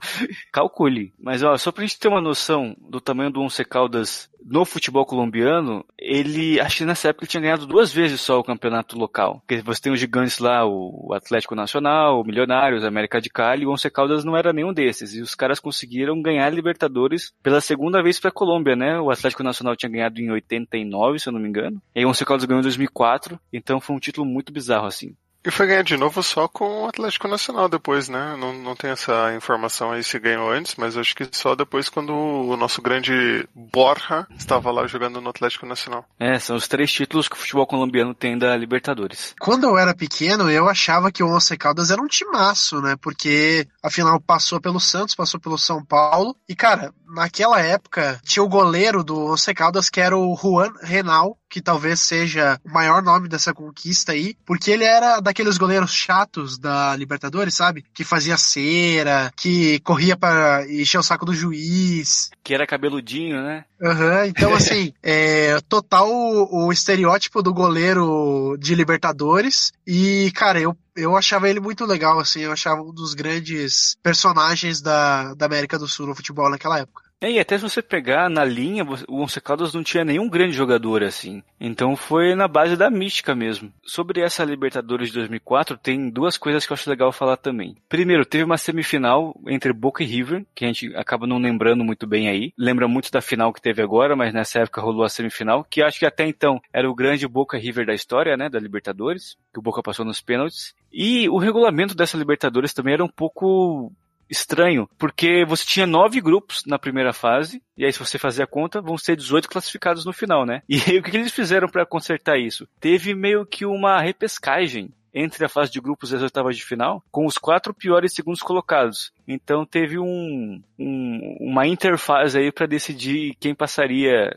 [0.52, 1.14] calcule.
[1.18, 5.06] Mas, ó, só pra gente ter uma noção do tamanho do Once Caldas no futebol
[5.06, 9.42] colombiano, ele, acho que nessa época ele tinha ganhado duas vezes só o campeonato local.
[9.46, 13.66] Porque você tem os gigantes lá, o Atlético Nacional, o Milionários, a América de Cali,
[13.66, 15.14] o Once Caldas não era nenhum desses.
[15.16, 19.00] E os caras conseguiram ganhar a Libertadores pela segunda vez pra Colômbia, né?
[19.00, 21.82] O Atlético Nacional tinha ganhado em 89, se eu não me engano.
[21.96, 25.16] E aí o Once Caldas ganhou em 2004, então foi um título muito bizarro, assim.
[25.44, 28.36] E foi ganhar de novo só com o Atlético Nacional depois, né?
[28.38, 32.14] Não, não tem essa informação aí se ganhou antes, mas acho que só depois quando
[32.14, 36.06] o nosso grande Borja estava lá jogando no Atlético Nacional.
[36.20, 39.34] É, são os três títulos que o futebol colombiano tem da Libertadores.
[39.40, 42.96] Quando eu era pequeno, eu achava que o Once Caldas era um timaço, né?
[43.02, 46.36] Porque, afinal, passou pelo Santos, passou pelo São Paulo.
[46.48, 51.38] E, cara, naquela época, tinha o goleiro do Once Caldas, que era o Juan Renal,
[51.52, 56.58] que talvez seja o maior nome dessa conquista aí, porque ele era daqueles goleiros chatos
[56.58, 57.84] da Libertadores, sabe?
[57.94, 62.32] Que fazia cera, que corria para encher o saco do juiz.
[62.42, 63.66] Que era cabeludinho, né?
[63.82, 69.74] Uhum, então assim, é total o, o estereótipo do goleiro de Libertadores.
[69.86, 74.82] E, cara, eu eu achava ele muito legal, assim, eu achava um dos grandes personagens
[74.82, 77.11] da, da América do Sul no futebol naquela época.
[77.22, 80.54] É, e até se você pegar na linha, o Once Caldas não tinha nenhum grande
[80.54, 81.44] jogador assim.
[81.60, 83.72] Então foi na base da mística mesmo.
[83.84, 87.76] Sobre essa Libertadores de 2004, tem duas coisas que eu acho legal falar também.
[87.88, 92.08] Primeiro, teve uma semifinal entre Boca e River, que a gente acaba não lembrando muito
[92.08, 92.52] bem aí.
[92.58, 96.00] Lembra muito da final que teve agora, mas nessa época rolou a semifinal, que acho
[96.00, 99.62] que até então era o grande Boca River da história, né, da Libertadores, que o
[99.62, 100.74] Boca passou nos pênaltis.
[100.92, 103.92] E o regulamento dessa Libertadores também era um pouco
[104.32, 108.48] estranho, porque você tinha nove grupos na primeira fase, e aí se você fazer a
[108.48, 110.62] conta, vão ser 18 classificados no final, né?
[110.70, 112.68] E aí o que eles fizeram para consertar isso?
[112.80, 117.04] Teve meio que uma repescagem entre a fase de grupos e as oitavas de final,
[117.12, 119.12] com os quatro piores segundos colocados.
[119.28, 124.32] Então teve um, um uma interfase aí para decidir quem passaria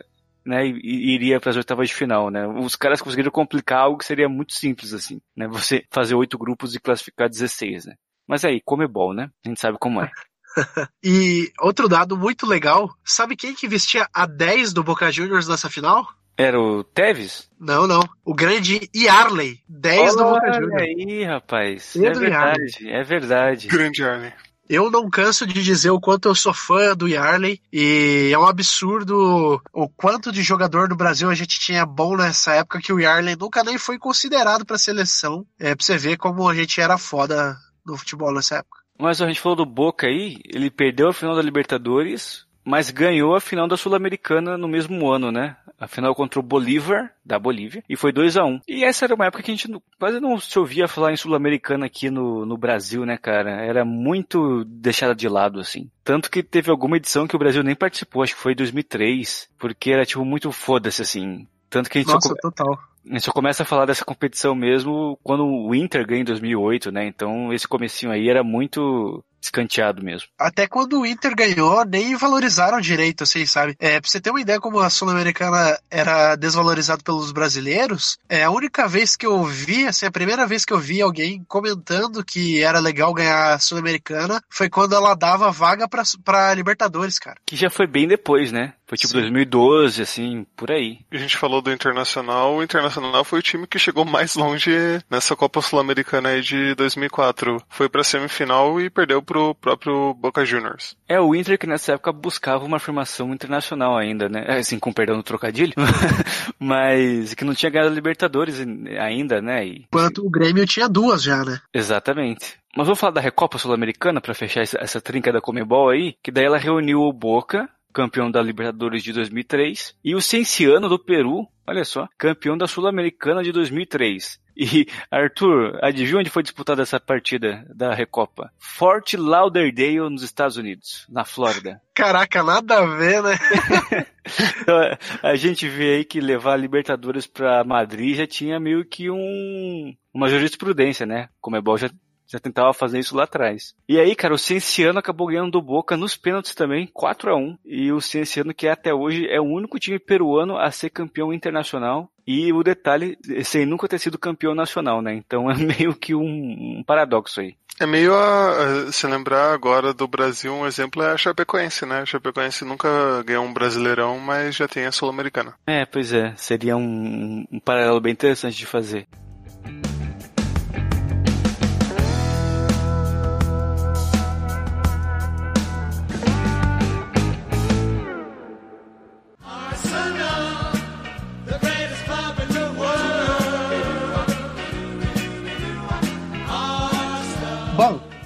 [0.44, 2.46] né, e iria para as oitavas de final, né?
[2.46, 5.46] Os caras conseguiram complicar algo que seria muito simples assim, né?
[5.48, 7.94] Você fazer oito grupos e classificar 16, né?
[8.26, 9.30] Mas aí, Comebol, né?
[9.44, 10.10] A gente sabe como é.
[11.02, 15.68] E outro dado muito legal, sabe quem que vestia a 10 do Boca Juniors nessa
[15.68, 16.06] final?
[16.37, 17.48] Era o Teves?
[17.58, 18.02] Não, não.
[18.24, 20.82] O grande Yarley, 10 do Boca Olha Juniors.
[20.82, 21.90] aí, rapaz.
[21.92, 23.68] Pedro é verdade, é verdade.
[23.68, 24.32] Grande Arne.
[24.68, 28.46] Eu não canso de dizer o quanto eu sou fã do Yarley e é um
[28.46, 32.98] absurdo o quanto de jogador do Brasil a gente tinha bom nessa época que o
[32.98, 35.46] Yarley nunca nem foi considerado pra seleção.
[35.60, 37.54] É pra você ver como a gente era foda
[37.87, 38.83] no futebol nessa época.
[38.99, 43.35] Mas a gente falou do Boca aí, ele perdeu a final da Libertadores, mas ganhou
[43.35, 45.57] a final da Sul-Americana no mesmo ano, né?
[45.79, 49.14] A final contra o Bolívar, da Bolívia, e foi 2 a 1 E essa era
[49.14, 49.68] uma época que a gente
[49.99, 53.51] quase não se ouvia falar em Sul-Americana aqui no, no Brasil, né, cara?
[53.51, 55.90] Era muito deixada de lado, assim.
[56.05, 59.49] Tanto que teve alguma edição que o Brasil nem participou, acho que foi em 2003,
[59.59, 61.47] porque era, tipo, muito foda-se, assim.
[61.68, 62.79] Tanto que a gente só Nossa, come- total.
[63.10, 67.06] A gente começa a falar dessa competição mesmo quando o Inter ganha em 2008, né?
[67.06, 70.28] Então esse comecinho aí era muito escanteado mesmo.
[70.38, 73.76] Até quando o Inter ganhou, nem valorizaram direito, assim, sabe?
[73.78, 78.50] É, pra você ter uma ideia como a Sul-Americana era desvalorizada pelos brasileiros, é a
[78.50, 82.62] única vez que eu vi, assim, a primeira vez que eu vi alguém comentando que
[82.62, 87.38] era legal ganhar a Sul-Americana foi quando ela dava vaga pra, pra Libertadores, cara.
[87.46, 88.74] Que já foi bem depois, né?
[88.87, 89.20] Foi tipo Sim.
[89.20, 90.98] 2012, assim, por aí.
[91.11, 92.57] A gente falou do Internacional.
[92.57, 94.70] O Internacional foi o time que chegou mais longe
[95.11, 97.62] nessa Copa Sul-Americana aí de 2004.
[97.68, 100.94] Foi pra semifinal e perdeu pro próprio Boca Juniors.
[101.09, 104.44] É o Inter que nessa época buscava uma afirmação internacional ainda, né?
[104.59, 105.73] Assim, com perdão no trocadilho.
[106.59, 108.61] Mas que não tinha ganhado Libertadores
[109.01, 109.66] ainda, né?
[109.66, 111.61] E- Enquanto o Grêmio tinha duas já, né?
[111.73, 112.55] Exatamente.
[112.77, 116.31] Mas vamos falar da Recopa Sul-Americana pra fechar essa, essa trinca da Comebol aí, que
[116.31, 121.47] daí ela reuniu o Boca, campeão da Libertadores de 2003, e o Cienciano do Peru,
[121.66, 124.40] olha só, campeão da Sul-Americana de 2003.
[124.56, 128.52] E, Arthur, adivinha onde foi disputada essa partida da Recopa?
[128.58, 131.80] Fort Lauderdale, nos Estados Unidos, na Flórida.
[131.94, 133.36] Caraca, nada a ver, né?
[134.62, 134.80] Então,
[135.22, 139.94] a gente vê aí que levar a Libertadores pra Madrid já tinha meio que um,
[140.14, 141.28] uma jurisprudência, né?
[141.42, 141.90] Como é bom já,
[142.26, 143.74] já tentava fazer isso lá atrás.
[143.88, 147.58] E aí, cara, o Cienciano acabou ganhando do Boca nos pênaltis também, 4 a 1
[147.64, 152.08] E o Cienciano, que até hoje é o único time peruano a ser campeão internacional.
[152.26, 155.14] E o detalhe, sem nunca ter sido campeão nacional, né?
[155.14, 157.54] Então é meio que um, um paradoxo aí.
[157.78, 162.00] É meio a, a- se lembrar agora do Brasil, um exemplo é a Chapecoense, né?
[162.00, 162.88] A Chapecoense nunca
[163.26, 165.54] ganhou um Brasileirão, mas já tem a Sul-Americana.
[165.66, 169.06] É, pois é, seria um, um paralelo bem interessante de fazer.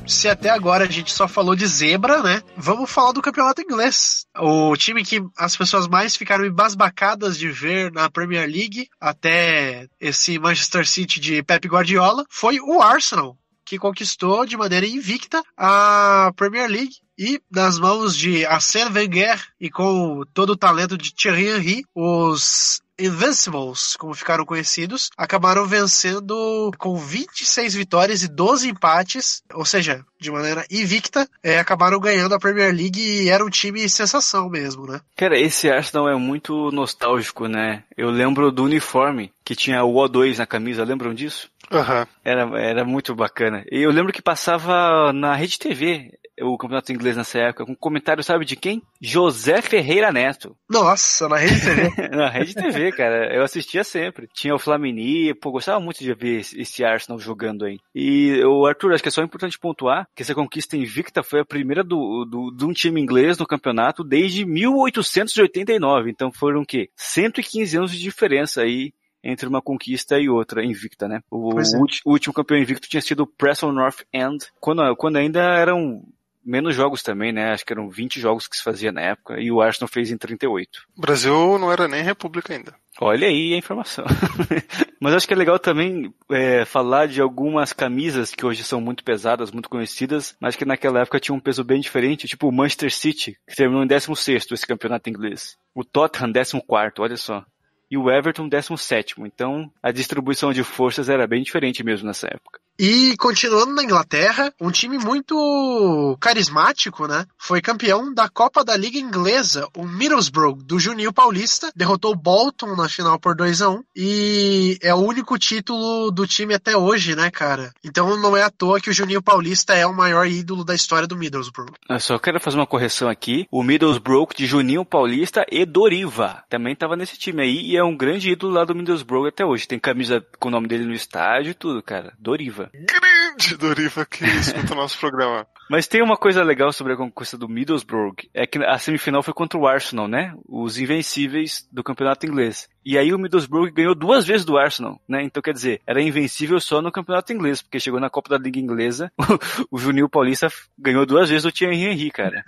[0.08, 2.42] Se até agora a gente só falou de zebra, né?
[2.56, 4.26] Vamos falar do campeonato inglês.
[4.38, 10.38] O time que as pessoas mais ficaram embasbacadas de ver na Premier League até esse
[10.38, 16.68] Manchester City de Pep Guardiola foi o Arsenal, que conquistou de maneira invicta a Premier
[16.68, 16.96] League.
[17.18, 22.80] E nas mãos de Arsène Wenger e com todo o talento de Thierry Henry, os
[22.98, 30.30] Invincibles, como ficaram conhecidos, acabaram vencendo com 26 vitórias e 12 empates, ou seja, de
[30.30, 35.00] maneira invicta, é, acabaram ganhando a Premier League e era um time sensação mesmo, né?
[35.16, 37.84] Cara, esse Arsenal é muito nostálgico, né?
[37.96, 41.48] Eu lembro do uniforme, que tinha o O2 na camisa, lembram disso?
[41.70, 42.06] Aham.
[42.24, 43.64] Era, era muito bacana.
[43.70, 48.22] E eu lembro que passava na Rede TV o campeonato inglês nessa época, com comentário,
[48.22, 48.82] sabe de quem?
[49.00, 50.56] José Ferreira Neto.
[50.68, 52.08] Nossa, na Rede TV.
[52.16, 53.34] na Rede TV, cara.
[53.34, 54.28] Eu assistia sempre.
[54.32, 57.78] Tinha o Flamini, pô, gostava muito de ver esse- Arsenal jogando aí.
[57.94, 61.44] E o Arthur, acho que é só importante pontuar que essa conquista invicta foi a
[61.44, 66.10] primeira do, do, de um time inglês no campeonato desde 1889.
[66.10, 66.88] Então foram o quê?
[66.96, 71.20] 115 anos de diferença aí entre uma conquista e outra invicta, né?
[71.30, 71.64] O, é.
[72.06, 76.02] último campeão invicto tinha sido o Preston North End, quando, quando ainda eram
[76.48, 77.52] menos jogos também, né?
[77.52, 80.16] Acho que eram 20 jogos que se fazia na época, e o Arsenal fez em
[80.16, 80.80] 38.
[80.96, 82.74] O Brasil não era nem república ainda.
[83.00, 84.04] Olha aí a informação.
[85.00, 89.04] Mas acho que é legal também é, falar de algumas camisas que hoje são muito
[89.04, 92.92] pesadas, muito conhecidas, mas que naquela época tinham um peso bem diferente, tipo o Manchester
[92.92, 95.56] City, que terminou em 16º esse campeonato inglês.
[95.72, 97.44] O Tottenham, 14º, olha só.
[97.88, 99.24] E o Everton, 17º.
[99.24, 102.58] Então, a distribuição de forças era bem diferente mesmo nessa época.
[102.78, 107.26] E continuando na Inglaterra, um time muito carismático, né?
[107.36, 112.76] Foi campeão da Copa da Liga Inglesa, o Middlesbrough, do Juninho Paulista, derrotou o Bolton
[112.76, 117.16] na final por 2 a 1 e é o único título do time até hoje,
[117.16, 117.72] né, cara?
[117.84, 121.08] Então não é à toa que o Juninho Paulista é o maior ídolo da história
[121.08, 121.72] do Middlesbrough.
[121.90, 123.44] Eu só quero fazer uma correção aqui.
[123.50, 127.96] O Middlesbrough de Juninho Paulista e Doriva também tava nesse time aí e é um
[127.96, 129.66] grande ídolo lá do Middlesbrough até hoje.
[129.66, 132.12] Tem camisa com o nome dele no estádio e tudo, cara.
[132.20, 132.67] Doriva.
[132.74, 135.46] Grande Doriva que escuta o nosso programa.
[135.70, 139.34] Mas tem uma coisa legal sobre a conquista do Middlesbrough, é que a semifinal foi
[139.34, 140.34] contra o Arsenal, né?
[140.48, 142.68] Os invencíveis do campeonato inglês.
[142.84, 145.22] E aí o Middlesbrough ganhou duas vezes do Arsenal, né?
[145.22, 148.58] Então quer dizer, era invencível só no campeonato inglês, porque chegou na Copa da Liga
[148.58, 149.12] Inglesa,
[149.70, 152.42] o Juninho Paulista ganhou duas vezes o Thierry Henry, cara.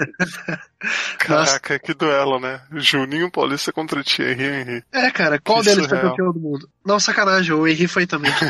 [1.19, 2.63] Caraca, que duelo, né?
[2.73, 4.83] Juninho Paulista contra Thierry Henry.
[4.93, 6.11] É, cara, qual Que deles foi surreal.
[6.11, 6.67] campeão do mundo?
[6.87, 8.33] Não, sacanagem, o Henry foi também.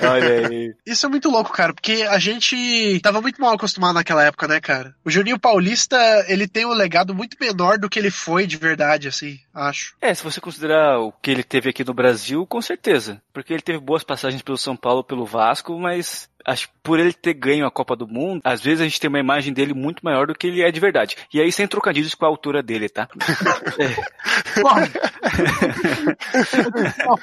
[0.00, 0.74] Olha aí.
[0.86, 4.60] Isso é muito louco, cara, porque a gente tava muito mal acostumado naquela época, né,
[4.60, 4.94] cara?
[5.04, 5.96] O Juninho Paulista,
[6.28, 9.94] ele tem um legado muito menor do que ele foi de verdade, assim, acho.
[10.00, 13.20] É, se você considerar o que ele teve aqui no Brasil, com certeza.
[13.32, 17.12] Porque ele teve boas passagens pelo São Paulo, pelo Vasco, mas acho que por ele
[17.12, 20.02] ter ganho a Copa do Mundo, às vezes a gente tem uma imagem dele muito
[20.02, 21.16] maior do que ele é de verdade.
[21.32, 23.08] E aí sem trocadilhos com a altura dele, tá?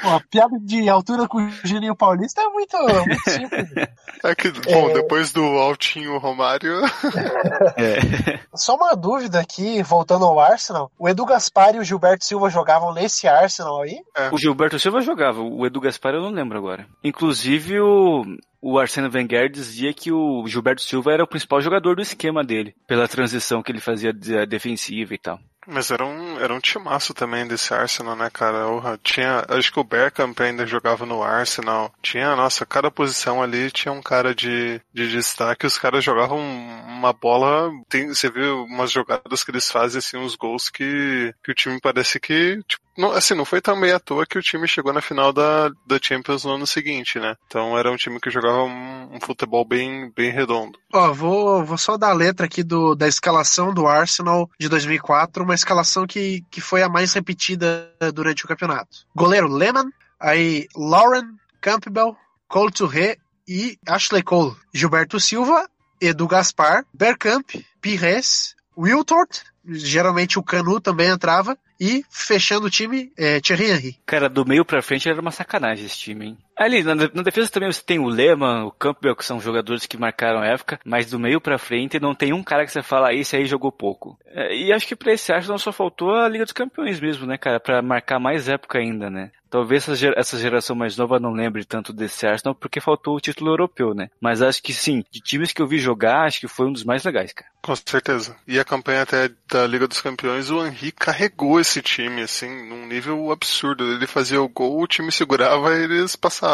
[0.05, 2.64] A piada de altura com o Juninho Paulista é muito,
[3.05, 3.69] muito simples.
[4.23, 6.79] É que, bom, depois do Altinho Romário,
[7.77, 8.39] É.
[8.55, 10.91] Só uma dúvida aqui, voltando ao Arsenal.
[10.97, 13.99] O Edu Gaspar e o Gilberto Silva jogavam nesse Arsenal aí?
[14.31, 16.87] O Gilberto Silva jogava, o Edu Gaspar eu não lembro agora.
[17.03, 18.23] Inclusive o,
[18.61, 22.73] o Arsene Wenger dizia que o Gilberto Silva era o principal jogador do esquema dele,
[22.87, 25.39] pela transição que ele fazia de- defensiva e tal.
[25.67, 28.67] Mas era um, era um timaço também desse Arsenal, né, cara?
[28.67, 31.91] Orra, tinha, acho que o Bergkamp ainda jogava no Arsenal.
[32.01, 35.65] Tinha, nossa, cada posição ali tinha um cara de, de destaque.
[35.65, 37.71] Os caras jogavam uma bola.
[37.89, 41.79] Tem, você vê umas jogadas que eles fazem, assim, uns gols que, que o time
[41.81, 45.01] parece que, tipo, não, assim, não foi também à toa que o time chegou na
[45.01, 47.35] final da, da Champions no ano seguinte, né?
[47.47, 50.79] Então era um time que jogava um, um futebol bem, bem redondo.
[50.93, 55.43] Ó, vou, vou só dar a letra aqui do, da escalação do Arsenal de 2004,
[55.43, 59.05] uma escalação que, que foi a mais repetida durante o campeonato.
[59.15, 62.15] Goleiro Lehmann, aí Lauren, Campbell,
[62.47, 64.55] Cole Touré e Ashley Cole.
[64.73, 65.67] Gilberto Silva,
[65.99, 67.49] Edu Gaspar, Bergkamp,
[67.81, 73.99] Pires, Wiltord, geralmente o Canu também entrava, e fechando o time, é, Thierry Henry.
[74.05, 76.37] Cara, do meio pra frente era uma sacanagem esse time, hein?
[76.55, 79.97] Ali, na, na defesa também você tem o Lehmann, o Campbell, que são jogadores que
[79.97, 83.09] marcaram a época, mas do meio pra frente não tem um cara que você fala,
[83.09, 84.17] "Ah, esse aí jogou pouco.
[84.27, 87.37] É, e acho que pra esse Arsenal só faltou a Liga dos Campeões mesmo, né,
[87.37, 87.59] cara?
[87.59, 89.31] Pra marcar mais época ainda, né?
[89.49, 93.51] Talvez essa, essa geração mais nova não lembre tanto desse Arsenal porque faltou o título
[93.51, 94.09] europeu, né?
[94.19, 96.83] Mas acho que sim, de times que eu vi jogar, acho que foi um dos
[96.83, 97.49] mais legais, cara.
[97.61, 98.35] Com certeza.
[98.45, 102.85] E a campanha até da Liga dos Campeões, o Henry carregou esse time, assim, num
[102.85, 103.89] nível absurdo.
[103.93, 106.44] Ele fazia o gol, o time segurava e eles passavam.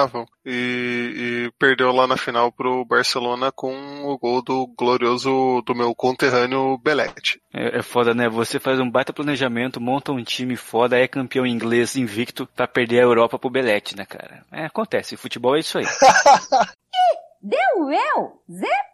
[0.46, 3.74] E, e perdeu lá na final pro Barcelona com
[4.06, 7.40] o gol do glorioso do meu conterrâneo Belete.
[7.54, 8.30] É, é foda, né?
[8.30, 13.00] Você faz um baita planejamento, monta um time foda, é campeão inglês invicto pra perder
[13.00, 14.44] a Europa pro Belete, né, cara?
[14.52, 15.86] É, acontece, futebol é isso aí.
[17.44, 18.92] Deu eu, Zé?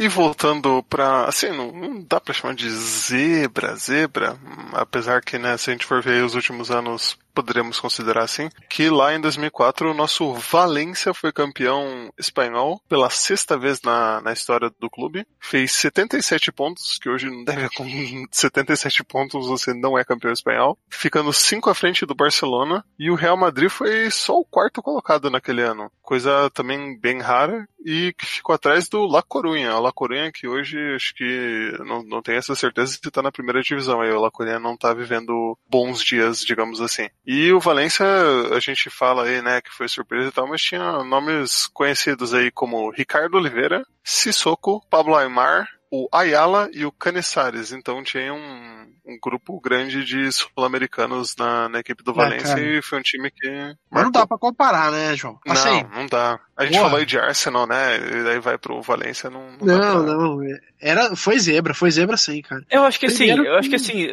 [0.00, 5.38] E voltando pra, assim, não, não dá pra chamar de zebra, zebra, hum, apesar que,
[5.38, 9.14] né, se a gente for ver aí os últimos anos, poderemos considerar assim, que lá
[9.14, 14.90] em 2004 o nosso Valência foi campeão espanhol pela sexta vez na, na história do
[14.90, 17.84] clube, fez 77 pontos, que hoje não deve com
[18.30, 23.14] 77 pontos você não é campeão espanhol, ficando 5 à frente do Barcelona, e o
[23.14, 28.26] Real Madrid foi só o quarto colocado naquele ano, coisa também bem rara, e que
[28.26, 32.38] ficou atrás do La Coruña, a La Coruña que hoje acho que não, não tenho
[32.38, 36.02] essa certeza se tá na primeira divisão, aí o La Coruña não tá vivendo bons
[36.04, 37.08] dias, digamos assim.
[37.26, 38.04] E o Valência,
[38.54, 42.50] a gente fala aí, né, que foi surpresa e tal, mas tinha nomes conhecidos aí
[42.50, 47.72] como Ricardo Oliveira, Sissoko, Pablo Aymar, o Ayala e o Canissares.
[47.72, 52.60] Então tinha um, um grupo grande de sul-americanos na, na equipe do É, Valência cara.
[52.62, 53.48] e foi um time que.
[53.90, 55.38] Mas não dá pra comparar, né, João?
[55.48, 56.38] Assim, Não, não dá.
[56.56, 56.84] A gente Porra.
[56.84, 57.96] falou aí de Arsenal, né?
[57.96, 60.38] E daí vai pro Valência, não, não dá não, pra- não.
[60.80, 62.64] Era, foi zebra, foi zebra sim, cara.
[62.70, 64.08] Eu acho que assim, Primeiro eu acho que que- assim,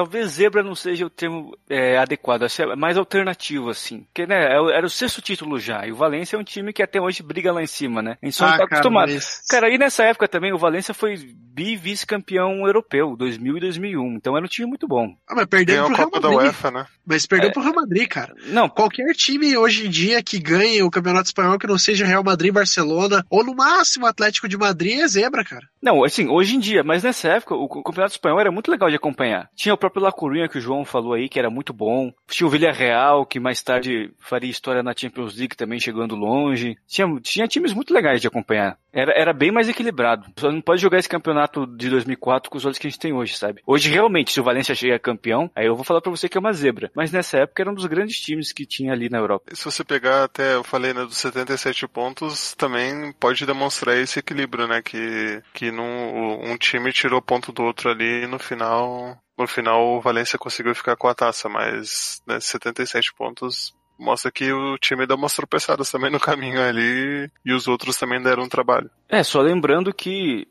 [0.00, 4.04] talvez zebra não seja o termo é, adequado, acho é mais alternativo, assim.
[4.04, 6.82] Porque, né, é era o sexto título já, e o Valência é um time que
[6.82, 8.16] até hoje briga lá em cima, né?
[8.22, 9.12] A gente só não tá cara, acostumado.
[9.12, 11.16] mas- Cara, e nessa época também o Valência foi
[11.52, 14.14] bi-vice-campeão europeu, 2000 e 2001.
[14.14, 15.14] Então era um time muito bom.
[15.28, 16.46] Ah, mas perdeu Ganhou pro Real Copa da Madrid.
[16.48, 16.86] UEFA, né?
[17.06, 17.52] Mas perdeu É.
[17.52, 18.34] pro Real Madrid, cara.
[18.46, 22.22] Não, Qualquer time hoje em dia que ganhe o Campeonato Espanhol que não seja Real
[22.24, 25.66] Madrid, Barcelona, ou no máximo Atlético de Madrid, é zebra, cara.
[25.82, 28.90] Não, assim, hoje em dia, mas nessa época o o Campeonato Espanhol era muito legal
[28.90, 29.48] de acompanhar.
[29.54, 32.12] Tinha o próprio La Coruña que o João falou aí, que era muito bom.
[32.28, 36.76] Tinha o Villarreal, que mais tarde faria história na Champions League também chegando longe.
[36.86, 38.78] Tinha, tinha times muito legais de acompanhar.
[38.92, 40.26] Era, era bem mais equilibrado.
[40.36, 43.12] Só não pode jogar esse campeonato de 2004 com os olhos que a gente tem
[43.12, 43.62] hoje, sabe?
[43.66, 46.40] Hoje, realmente, se o Valencia chega campeão, aí eu vou falar pra você que é
[46.40, 46.90] uma zebra.
[46.94, 49.54] Mas nessa época era um dos grandes times que tinha ali na Europa.
[49.54, 54.66] Se você pegar até, eu falei, né, dos 77 pontos, também pode demonstrar esse equilíbrio,
[54.66, 59.48] né, que, que num, um time tirou ponto do outro ali e no final, no
[59.48, 64.78] final o Valência conseguiu ficar com a taça, mas, né, 77 pontos mostra que o
[64.78, 68.90] time deu umas tropeçadas também no caminho ali e os outros também deram um trabalho.
[69.08, 70.48] É, só lembrando que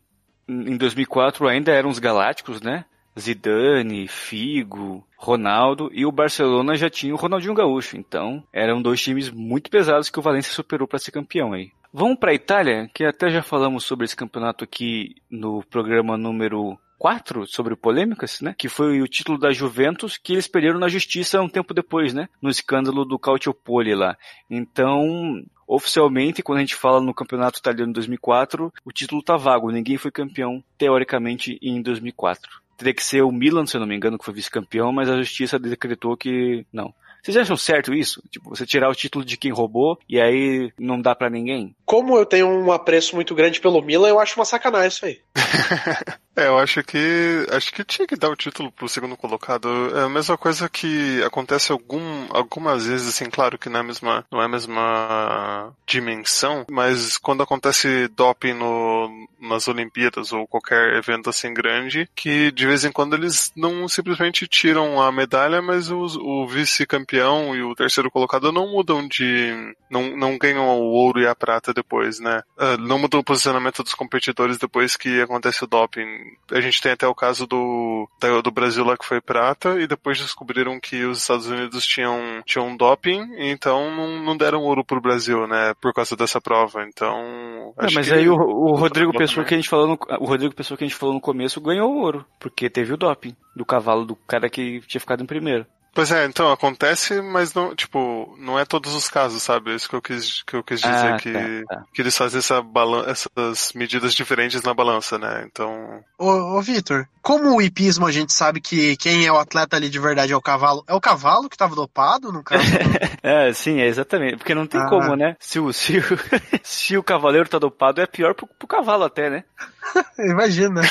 [0.48, 2.86] em 2004 ainda eram os Galácticos, né?
[3.20, 7.98] Zidane, Figo, Ronaldo e o Barcelona já tinha o Ronaldinho Gaúcho.
[7.98, 11.72] Então, eram dois times muito pesados que o Valencia superou para ser campeão aí.
[11.92, 16.78] Vamos para a Itália, que até já falamos sobre esse campeonato aqui no programa número
[17.00, 18.54] 4 sobre polêmicas, né?
[18.56, 22.28] Que foi o título da Juventus que eles perderam na justiça um tempo depois, né?
[22.42, 24.18] No escândalo do Calciopoli lá.
[24.50, 29.72] Então, oficialmente, quando a gente fala no campeonato italiano em 2004, o título tá vago.
[29.72, 32.62] Ninguém foi campeão, teoricamente, em 2004.
[32.78, 35.18] Teria que ser o Milan, se eu não me engano, que foi vice-campeão, mas a
[35.18, 36.94] justiça decretou que não.
[37.22, 38.24] Vocês acham certo isso?
[38.30, 41.76] Tipo, você tirar o título de quem roubou e aí não dá pra ninguém?
[41.86, 45.20] Como eu tenho um apreço muito grande pelo Milan, eu acho uma sacanagem isso aí.
[46.40, 49.68] É, eu acho que acho que tinha que dar o título pro segundo colocado.
[49.98, 53.84] É a mesma coisa que acontece algum, algumas vezes, assim, claro que não é a
[53.84, 59.10] mesma, não é a mesma dimensão, mas quando acontece doping no,
[59.42, 64.48] nas Olimpíadas ou qualquer evento assim grande, que de vez em quando eles não simplesmente
[64.48, 69.52] tiram a medalha, mas os- o vice-campeão e o terceiro colocado não mudam de,
[69.90, 72.42] não, não ganham o ouro e a prata depois, né?
[72.58, 76.08] Ah, não mudam o posicionamento dos competidores depois que acontece o doping.
[76.52, 78.08] A gente tem até o caso do,
[78.44, 82.76] do Brasil lá que foi prata e depois descobriram que os Estados Unidos tinham, tinham
[82.76, 85.74] doping, e então não, não deram ouro pro Brasil, né?
[85.82, 86.84] Por causa dessa prova.
[86.88, 87.74] Então.
[87.78, 89.12] É, mas aí o, o Rodrigo.
[89.14, 91.62] Pessoa que a gente falou no, o Rodrigo Pessoa que a gente falou no começo
[91.62, 95.66] ganhou ouro, porque teve o doping do cavalo do cara que tinha ficado em primeiro.
[95.94, 99.72] Pois é, então acontece, mas não, tipo, não é todos os casos, sabe?
[99.72, 101.84] É Isso que eu quis, que eu quis dizer Ah, que, tá, tá.
[101.94, 105.44] que eles fazem essa balan essas medidas diferentes na balança, né?
[105.46, 109.76] Então, Ô, ô Vitor, como o hipismo a gente sabe que quem é o atleta
[109.76, 110.84] ali de verdade é o cavalo?
[110.88, 112.64] É o cavalo que tava dopado, no caso?
[113.22, 114.38] É, sim, é exatamente.
[114.38, 114.88] Porque não tem Ah.
[114.88, 115.36] como, né?
[115.40, 116.02] Se o, se, o,
[116.64, 119.44] se o cavaleiro tá dopado, é pior pro, pro cavalo até, né?
[120.20, 120.82] Imagina.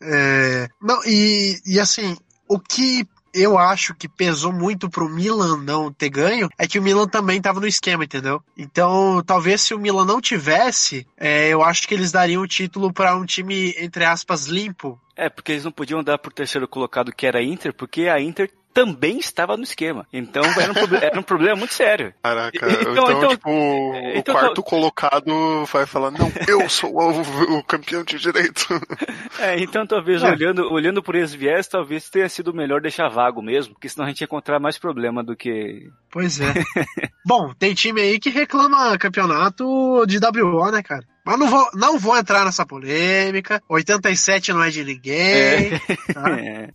[0.00, 2.16] É, não, e, e assim,
[2.48, 6.82] o que eu acho que pesou muito pro Milan não ter ganho é que o
[6.82, 8.42] Milan também tava no esquema, entendeu?
[8.56, 12.92] Então, talvez se o Milan não tivesse, é, eu acho que eles dariam o título
[12.92, 15.00] pra um time, entre aspas, limpo.
[15.16, 18.20] É, porque eles não podiam dar pro terceiro colocado que era a Inter, porque a
[18.20, 20.06] Inter também estava no esquema.
[20.12, 22.12] Então era um, era um problema muito sério.
[22.22, 27.58] caraca, Então- então, então- tipo, o então- quarto colocado vai falar, não, eu sou o,
[27.58, 28.66] o campeão de direito.
[29.38, 30.28] É, então talvez É.
[30.30, 34.08] olhando, olhando por esse viés, talvez tenha sido melhor deixar vago mesmo, porque senão a
[34.08, 35.88] gente ia encontrar mais problema do que.
[36.10, 36.52] Pois é.
[37.26, 41.02] Bom, tem time aí que reclama campeonato de WO, né, cara?
[41.24, 43.60] Mas não vou, não vou entrar nessa polêmica.
[43.68, 45.70] 87 não é de ninguém.
[46.12, 46.30] tá?
[46.38, 46.68] É.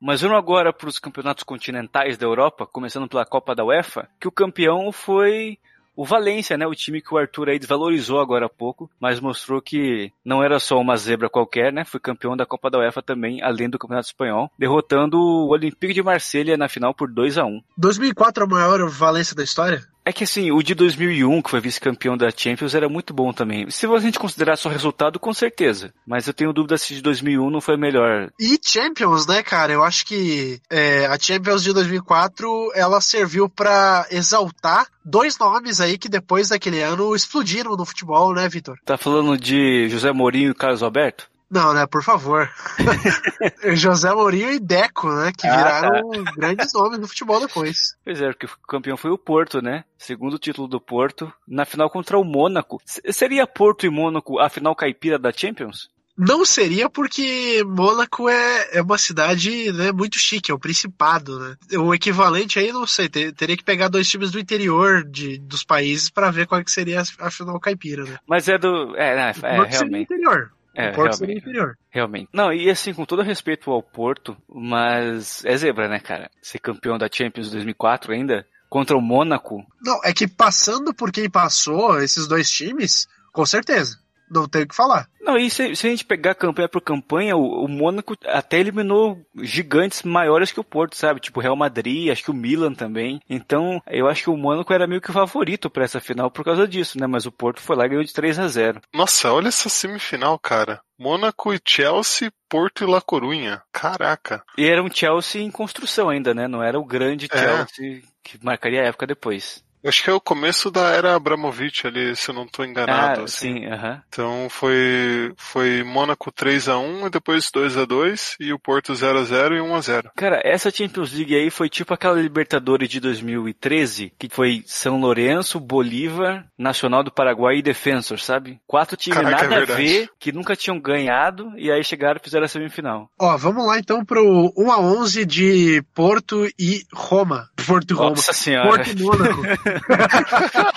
[0.00, 4.28] Mas vamos agora para os campeonatos continentais da Europa, começando pela Copa da UEFA, que
[4.28, 5.58] o campeão foi
[5.98, 6.64] o Valência, né?
[6.64, 10.60] O time que o Arthur aí desvalorizou agora há pouco, mas mostrou que não era
[10.60, 11.84] só uma zebra qualquer, né?
[11.84, 16.00] Foi campeão da Copa da UEFA também, além do Campeonato Espanhol, derrotando o Olympique de
[16.00, 19.82] Marselha na final por 2 a 1 2004 é a maior valência da história?
[20.08, 23.68] É que assim, o de 2001, que foi vice-campeão da Champions, era muito bom também.
[23.68, 25.92] Se a gente considerar só resultado, com certeza.
[26.06, 28.30] Mas eu tenho dúvida se de 2001 não foi melhor.
[28.40, 29.70] E Champions, né, cara?
[29.70, 35.98] Eu acho que é, a Champions de 2004 ela serviu pra exaltar dois nomes aí
[35.98, 38.78] que depois daquele ano explodiram no futebol, né, Vitor?
[38.86, 41.28] Tá falando de José Mourinho e Carlos Alberto?
[41.50, 41.86] Não, né?
[41.86, 42.50] Por favor.
[43.74, 45.32] José Mourinho e Deco, né?
[45.36, 47.96] Que Ah, viraram grandes nomes no futebol depois.
[48.04, 49.84] Pois é, porque o campeão foi o Porto, né?
[49.98, 52.80] Segundo título do Porto, na final contra o Mônaco.
[53.10, 55.88] Seria Porto e Mônaco a final caipira da Champions?
[56.20, 61.54] Não seria porque Mônaco é, é uma cidade né, muito chique, é um principado, né?
[61.78, 65.62] O equivalente aí, não sei, ter- teria que pegar dois times do interior de, dos
[65.62, 68.18] países pra ver qual que seria a, a final caipira, né?
[68.26, 68.96] Mas é do.
[68.96, 70.12] É, O é, o realmente.
[70.12, 70.50] interior.
[70.78, 71.76] É, o Porto seria interior.
[71.90, 72.28] Realmente.
[72.32, 76.30] Não, e assim, com todo respeito ao Porto, mas é zebra, né, cara?
[76.40, 79.66] Ser campeão da Champions 2004 ainda, contra o Mônaco.
[79.82, 83.98] Não, é que passando por quem passou, esses dois times, com certeza.
[84.30, 85.08] Não tem o que falar.
[85.20, 89.18] Não, e se, se a gente pegar campanha por campanha, o, o Mônaco até eliminou
[89.36, 91.20] gigantes maiores que o Porto, sabe?
[91.20, 93.20] Tipo o Real Madrid, acho que o Milan também.
[93.28, 96.44] Então, eu acho que o Mônaco era meio que o favorito pra essa final por
[96.44, 97.06] causa disso, né?
[97.06, 100.38] Mas o Porto foi lá e ganhou de 3 a 0 Nossa, olha essa semifinal,
[100.38, 100.80] cara.
[100.98, 103.62] Mônaco e Chelsea, Porto e La Corunha.
[103.72, 104.42] Caraca.
[104.56, 106.48] E era um Chelsea em construção ainda, né?
[106.48, 107.38] Não era o grande É.
[107.38, 109.64] Chelsea que marcaria a época depois.
[109.82, 113.20] Eu acho que é o começo da era Abramovich ali, se eu não tô enganado.
[113.20, 113.60] ah, assim.
[113.60, 114.02] sim, aham.
[114.08, 118.94] Então foi foi Mônaco 3 a 1 e depois 2 a 2 e o Porto
[118.94, 120.10] 0 a 0 e 1 a 0.
[120.16, 125.60] Cara, essa Champions League aí foi tipo aquela Libertadores de 2013, que foi São Lourenço,
[125.60, 128.60] Bolívar, Nacional do Paraguai e Defensor, sabe?
[128.66, 129.82] Quatro times Caraca, é nada a verdade.
[129.82, 133.10] ver, que nunca tinham ganhado, e aí chegaram e fizeram a semifinal.
[133.18, 137.48] Ó, vamos lá então pro 1 a 11 de Porto e Roma.
[137.66, 138.10] Porto e Roma.
[138.10, 138.68] Nossa senhora.
[138.68, 139.42] Porto e Mônaco.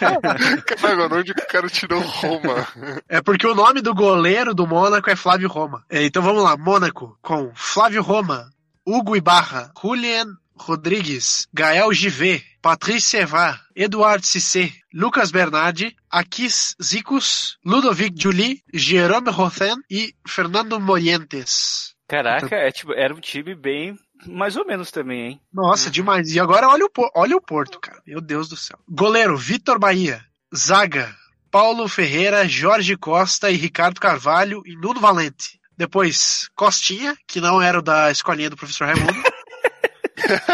[0.66, 2.68] Caraca, onde que o cara tirou Roma?
[3.08, 5.84] É porque o nome do goleiro do Mônaco é Flávio Roma.
[5.89, 8.50] É, então vamos lá, Mônaco com Flávio Roma,
[8.86, 18.14] Hugo Ibarra, Julian Rodrigues, Gael Givet, Patrice Servat, Eduardo Cissé, Lucas Bernardi, Akis Zicos, Ludovic
[18.22, 21.96] Juli, Jerome Rothen e Fernando Morientes.
[22.08, 25.41] Caraca, é tipo, era um time bem mais ou menos também, hein?
[25.53, 26.30] Nossa, demais.
[26.34, 28.01] E agora olha o, olha o Porto, cara.
[28.05, 28.80] Meu Deus do céu.
[28.89, 30.24] Goleiro, Vitor Bahia.
[30.55, 31.13] Zaga,
[31.49, 35.59] Paulo Ferreira, Jorge Costa e Ricardo Carvalho e Nuno Valente.
[35.78, 39.13] Depois, Costinha, que não era o da escolinha do professor Raimundo.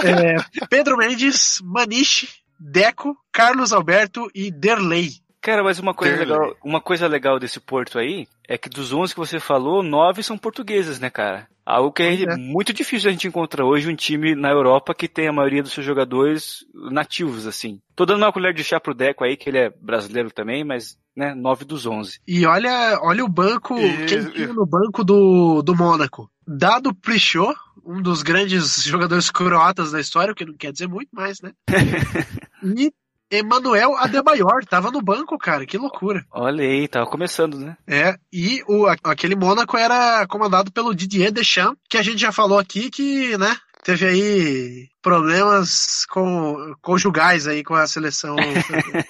[0.03, 5.11] É, Pedro Mendes, Maniche, Deco, Carlos Alberto e Derlei.
[5.47, 9.13] Cara, mas uma coisa legal, uma coisa legal desse Porto aí é que dos 11
[9.13, 11.47] que você falou, nove são portugueses, né, cara?
[11.65, 12.35] Algo que é, é.
[12.35, 15.71] muito difícil a gente encontrar hoje um time na Europa que tem a maioria dos
[15.71, 17.79] seus jogadores nativos, assim.
[17.95, 20.97] Tô dando uma colher de chá pro Deco aí, que ele é brasileiro também, mas,
[21.15, 22.19] né, nove dos 11.
[22.27, 26.29] E olha, olha o banco, E- quem tinha no banco do, do Mônaco.
[26.45, 31.11] Dado Prichot, um dos grandes jogadores croatas da história, o que não quer dizer muito
[31.13, 31.53] mais, né?
[32.77, 32.91] e
[33.29, 36.25] Emanuel Adebayor, tava no banco, cara, que loucura.
[36.31, 37.77] Olha aí, tava começando, né?
[37.85, 42.57] É, e o, aquele Mônaco era comandado pelo Didier Deschamps, que a gente já falou
[42.57, 48.35] aqui que, né, teve aí problemas com, conjugais aí com a seleção.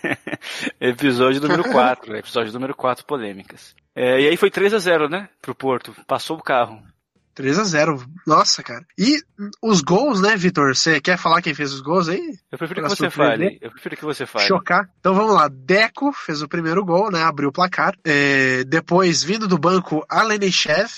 [0.80, 3.76] episódio número 4, episódio número 4, polêmicas.
[3.96, 5.96] É, e aí foi 3 a 0 né, pro Porto.
[6.08, 6.82] Passou o carro.
[7.38, 8.84] 3 a 0 Nossa, cara.
[8.98, 9.22] E
[9.62, 10.76] os gols, né, Vitor?
[10.76, 12.36] Você quer falar quem fez os gols aí?
[12.52, 13.50] Eu prefiro que Pra você surpreender?
[13.50, 13.60] fale.
[13.62, 14.48] Eu prefiro que você fale.
[14.48, 14.90] Chocar.
[15.00, 15.48] Então vamos lá.
[15.48, 17.22] Deco fez o primeiro gol, né?
[17.22, 17.94] Abriu o placar.
[18.04, 20.90] É, depois, vindo do banco, Alenishev,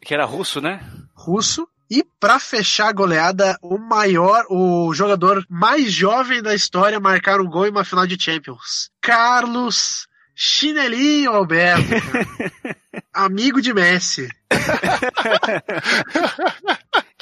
[0.00, 0.80] Que era russo, né?
[1.16, 1.66] russo.
[1.90, 7.48] E pra fechar a goleada, o maior, o jogador mais jovem da história marcar um
[7.50, 8.88] gol em uma final de Champions.
[9.00, 11.82] Carlos Chinelinho Alberto.
[13.12, 14.28] Amigo de Messi.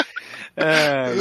[0.59, 1.13] É,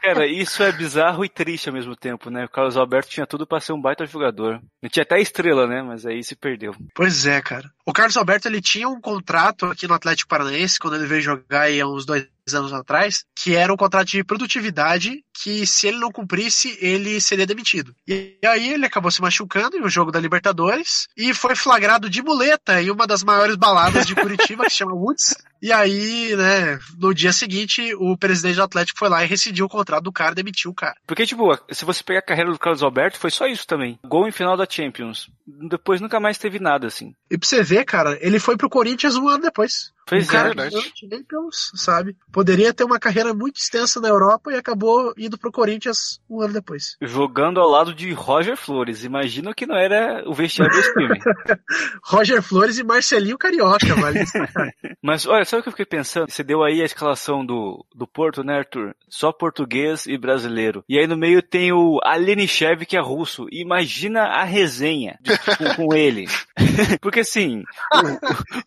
[0.00, 2.44] cara, isso é bizarro e triste ao mesmo tempo, né?
[2.44, 4.62] O Carlos Alberto tinha tudo pra ser um baita jogador.
[4.80, 5.82] Ele tinha até estrela, né?
[5.82, 6.72] Mas aí se perdeu.
[6.94, 7.68] Pois é, cara.
[7.84, 11.62] O Carlos Alberto ele tinha um contrato aqui no Atlético Paranaense quando ele veio jogar
[11.62, 15.98] aí há uns dois anos atrás, que era um contrato de produtividade que se ele
[15.98, 17.94] não cumprisse, ele seria demitido.
[18.06, 22.22] E aí ele acabou se machucando em um jogo da Libertadores e foi flagrado de
[22.22, 25.34] muleta em uma das maiores baladas de Curitiba, que se chama Woods.
[25.60, 29.68] E aí, né, no dia seguinte, o presidente do Atlético foi lá e rescindiu o
[29.68, 30.94] contrato do cara, demitiu o cara.
[31.06, 33.98] Porque, tipo, se você pegar a carreira do Carlos Alberto, foi só isso também.
[34.04, 35.28] Gol em final da Champions.
[35.46, 37.12] Depois nunca mais teve nada, assim.
[37.30, 39.92] E pra você ver, cara, ele foi pro Corinthians um ano depois.
[40.08, 40.70] Pois um cara é.
[40.70, 42.16] não tinha nem pelos, sabe?
[42.32, 46.54] Poderia ter uma carreira muito extensa na Europa e acabou indo pro Corinthians um ano
[46.54, 46.96] depois.
[47.02, 49.02] Jogando ao lado de Roger Flores.
[49.04, 51.18] Imagina que não era o vestiário desse time.
[52.04, 54.20] Roger Flores e Marcelinho Carioca, vale.
[55.02, 56.30] Mas olha, sabe o que eu fiquei pensando?
[56.30, 58.94] Você deu aí a escalação do, do Porto, né, Arthur?
[59.08, 60.84] Só português e brasileiro.
[60.88, 63.46] E aí no meio tem o Alenichev, que é russo.
[63.50, 66.26] Imagina a resenha de- com, com ele.
[67.00, 67.62] Porque assim,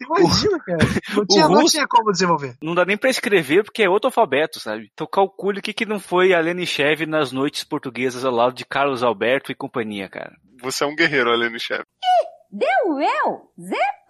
[0.01, 0.77] Imagina, cara.
[1.15, 2.55] Não tinha, não russo- tinha como desenvolver.
[2.61, 4.89] não dá nem pra escrever porque é outro alfabeto, sabe?
[4.93, 6.50] Então calcule o que, que não foi Alenichev
[7.07, 10.35] nas noites portuguesas ao lado de Carlos Alberto e companhia, cara.
[10.61, 11.83] Você é um guerreiro, Alene Chef.
[12.51, 14.01] Deu eu, Zé?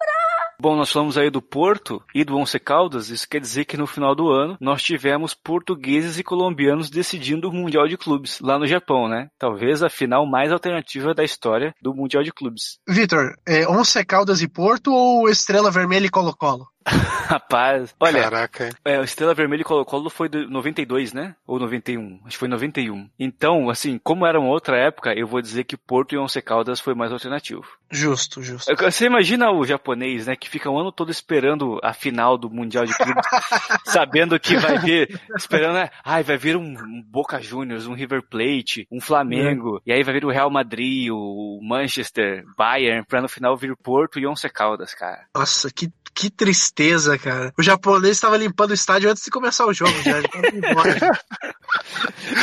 [0.62, 3.84] Bom, nós falamos aí do Porto e do Once Caldas, isso quer dizer que no
[3.84, 8.64] final do ano nós tivemos portugueses e colombianos decidindo o Mundial de Clubes lá no
[8.64, 9.28] Japão, né?
[9.36, 12.78] Talvez a final mais alternativa da história do Mundial de Clubes.
[12.88, 16.68] Vitor, é Once Caldas e Porto ou Estrela Vermelha e Colo-Colo?
[17.28, 21.34] Rapaz, olha, Caraca, é, o Estrela Vermelha e Colo-Colo foi de 92, né?
[21.46, 22.20] Ou 91?
[22.24, 23.08] Acho que foi 91.
[23.18, 26.80] Então, assim, como era uma outra época, eu vou dizer que Porto e Once Caldas
[26.80, 27.64] foi mais alternativo.
[27.90, 28.74] Justo, justo.
[28.74, 32.84] Você imagina o japonês, né, que fica o ano todo esperando a final do Mundial
[32.84, 33.26] de Clubes,
[33.84, 38.22] sabendo que vai vir, esperando, né, ai, vai vir um, um Boca Juniors, um River
[38.22, 43.28] Plate, um Flamengo, e aí vai vir o Real Madrid, o Manchester, Bayern, pra no
[43.28, 45.26] final vir Porto e Once Caldas, cara.
[45.34, 46.71] Nossa, que, que tristeza,
[47.18, 47.52] cara.
[47.58, 50.22] O japonês estava limpando o estádio antes de começar o jogo já.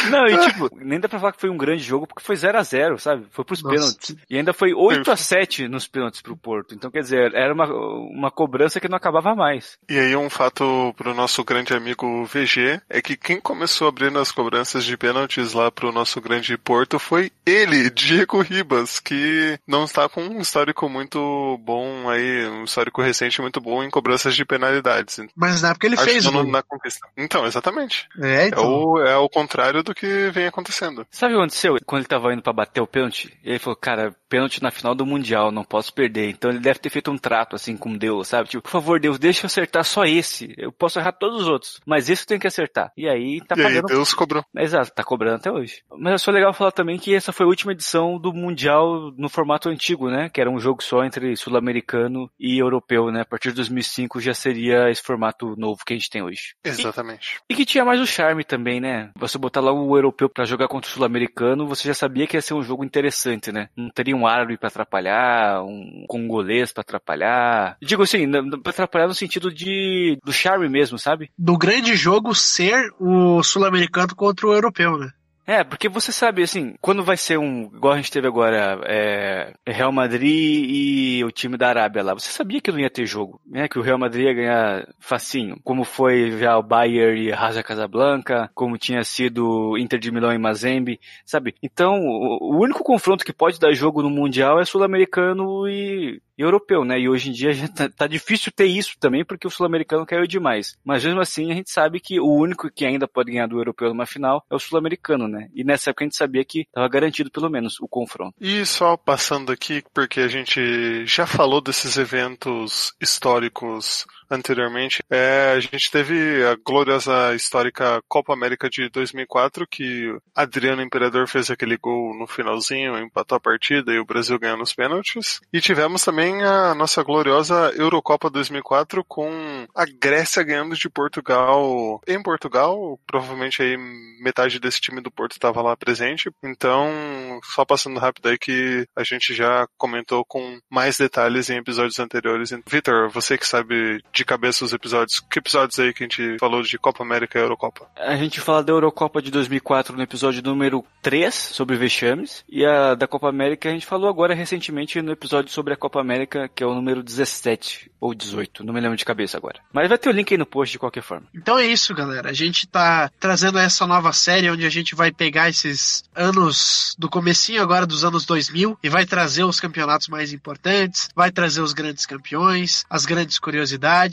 [0.09, 2.57] Não, e tipo, nem dá pra falar que foi um grande jogo, porque foi 0
[2.57, 3.25] a 0 sabe?
[3.31, 4.15] Foi pros Nossa, pênaltis.
[4.29, 6.73] E ainda foi 8 a 7 nos pênaltis pro Porto.
[6.73, 9.77] Então, quer dizer, era uma, uma cobrança que não acabava mais.
[9.89, 14.31] E aí um fato pro nosso grande amigo VG é que quem começou abrindo as
[14.31, 20.07] cobranças de pênaltis lá pro nosso grande Porto foi ele, Diego Ribas, que não está
[20.07, 23.89] com um histórico muito bom aí, um histórico recente muito bom em
[24.19, 25.19] cobranças de penalidades.
[25.35, 26.43] Mas na época ele fez o gol.
[26.45, 27.07] na conquista.
[27.17, 28.07] Então, exatamente.
[28.21, 28.65] É, É então.
[28.65, 31.05] o, é o contrário do que vem acontecendo.
[31.09, 31.77] Sabe o que aconteceu?
[31.85, 35.05] Quando ele tava indo pra bater o pênalti, ele falou, cara, pênalti na final do
[35.05, 36.29] Mundial, não posso perder.
[36.29, 38.49] Então ele deve ter feito um trato assim com Deus, sabe?
[38.49, 40.53] Tipo, por favor, Deus, deixa eu acertar só esse.
[40.57, 42.91] Eu posso errar todos os outros, mas esse eu tenho que acertar.
[42.95, 43.87] E aí tá e aí pagando.
[43.87, 44.43] Deus cobrou.
[44.55, 45.81] Exato, tá cobrando até hoje.
[45.97, 49.29] Mas é só legal falar também que essa foi a última edição do Mundial no
[49.29, 50.29] formato antigo, né?
[50.29, 53.21] Que era um jogo só entre sul-americano e europeu, né?
[53.21, 56.55] A partir de 2005 já seria esse formato novo que a gente tem hoje.
[56.63, 57.39] Exatamente.
[57.49, 59.11] E que tinha mais o charme também, né?
[59.17, 62.41] Você botar lá o europeu pra jogar contra o sul-americano, você já sabia que ia
[62.41, 63.69] ser um jogo interessante, né?
[63.75, 67.77] Não teria um árabe pra atrapalhar, um congolês pra atrapalhar.
[67.81, 68.29] Digo assim,
[68.63, 71.31] pra atrapalhar no sentido de do charme mesmo, sabe?
[71.37, 75.09] Do grande jogo ser o sul-americano contra o europeu, né?
[75.49, 79.51] É, porque você sabe, assim, quando vai ser um, igual a gente teve agora, é,
[79.65, 80.29] Real Madrid
[80.69, 83.67] e o time da Arábia lá, você sabia que não ia ter jogo, né?
[83.67, 88.51] Que o Real Madrid ia ganhar facinho, como foi já o Bayern e Raja Casablanca,
[88.53, 91.55] como tinha sido Inter de Milão e Mazembe, sabe?
[91.63, 96.83] Então, o, o único confronto que pode dar jogo no Mundial é sul-americano e europeu,
[96.83, 96.99] né?
[96.99, 100.25] E hoje em dia já tá, tá difícil ter isso também, porque o sul-americano caiu
[100.25, 100.77] demais.
[100.83, 103.89] Mas mesmo assim, a gente sabe que o único que ainda pode ganhar do europeu
[103.89, 105.49] numa final é o sul-americano, né?
[105.53, 108.35] E nessa época a gente sabia que estava garantido pelo menos o confronto.
[108.39, 115.59] E só passando aqui, porque a gente já falou desses eventos históricos anteriormente, é, a
[115.59, 122.13] gente teve a gloriosa histórica Copa América de 2004, que Adriano Imperador fez aquele gol
[122.17, 125.39] no finalzinho, empatou a partida e o Brasil ganhou nos pênaltis.
[125.51, 129.29] E tivemos também a nossa gloriosa Eurocopa 2004 com
[129.75, 133.77] a Grécia ganhando de Portugal em Portugal, provavelmente aí
[134.21, 136.29] metade desse time do Porto estava lá presente.
[136.43, 141.99] Então, só passando rápido aí que a gente já comentou com mais detalhes em episódios
[141.99, 142.51] anteriores.
[142.67, 146.61] Vitor, você que sabe de cabeça os episódios, que episódios aí que a gente falou
[146.61, 147.87] de Copa América e Eurocopa?
[147.97, 152.95] A gente fala da Eurocopa de 2004 no episódio número 3, sobre vexames, e a
[152.95, 156.63] da Copa América a gente falou agora recentemente no episódio sobre a Copa América, que
[156.63, 159.59] é o número 17 ou 18, não me lembro de cabeça agora.
[159.73, 161.27] Mas vai ter o link aí no post de qualquer forma.
[161.33, 162.29] Então é isso, galera.
[162.29, 167.09] A gente tá trazendo essa nova série onde a gente vai pegar esses anos do
[167.09, 171.73] comecinho agora dos anos 2000 e vai trazer os campeonatos mais importantes, vai trazer os
[171.73, 174.08] grandes campeões, as grandes curiosidades,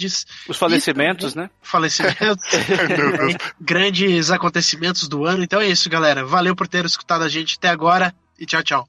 [0.49, 1.51] Os falecimentos, né?
[1.63, 2.45] falecimentos,
[3.61, 5.43] grandes acontecimentos do ano.
[5.43, 6.25] Então é isso, galera.
[6.25, 8.89] Valeu por ter escutado a gente até agora e tchau, tchau.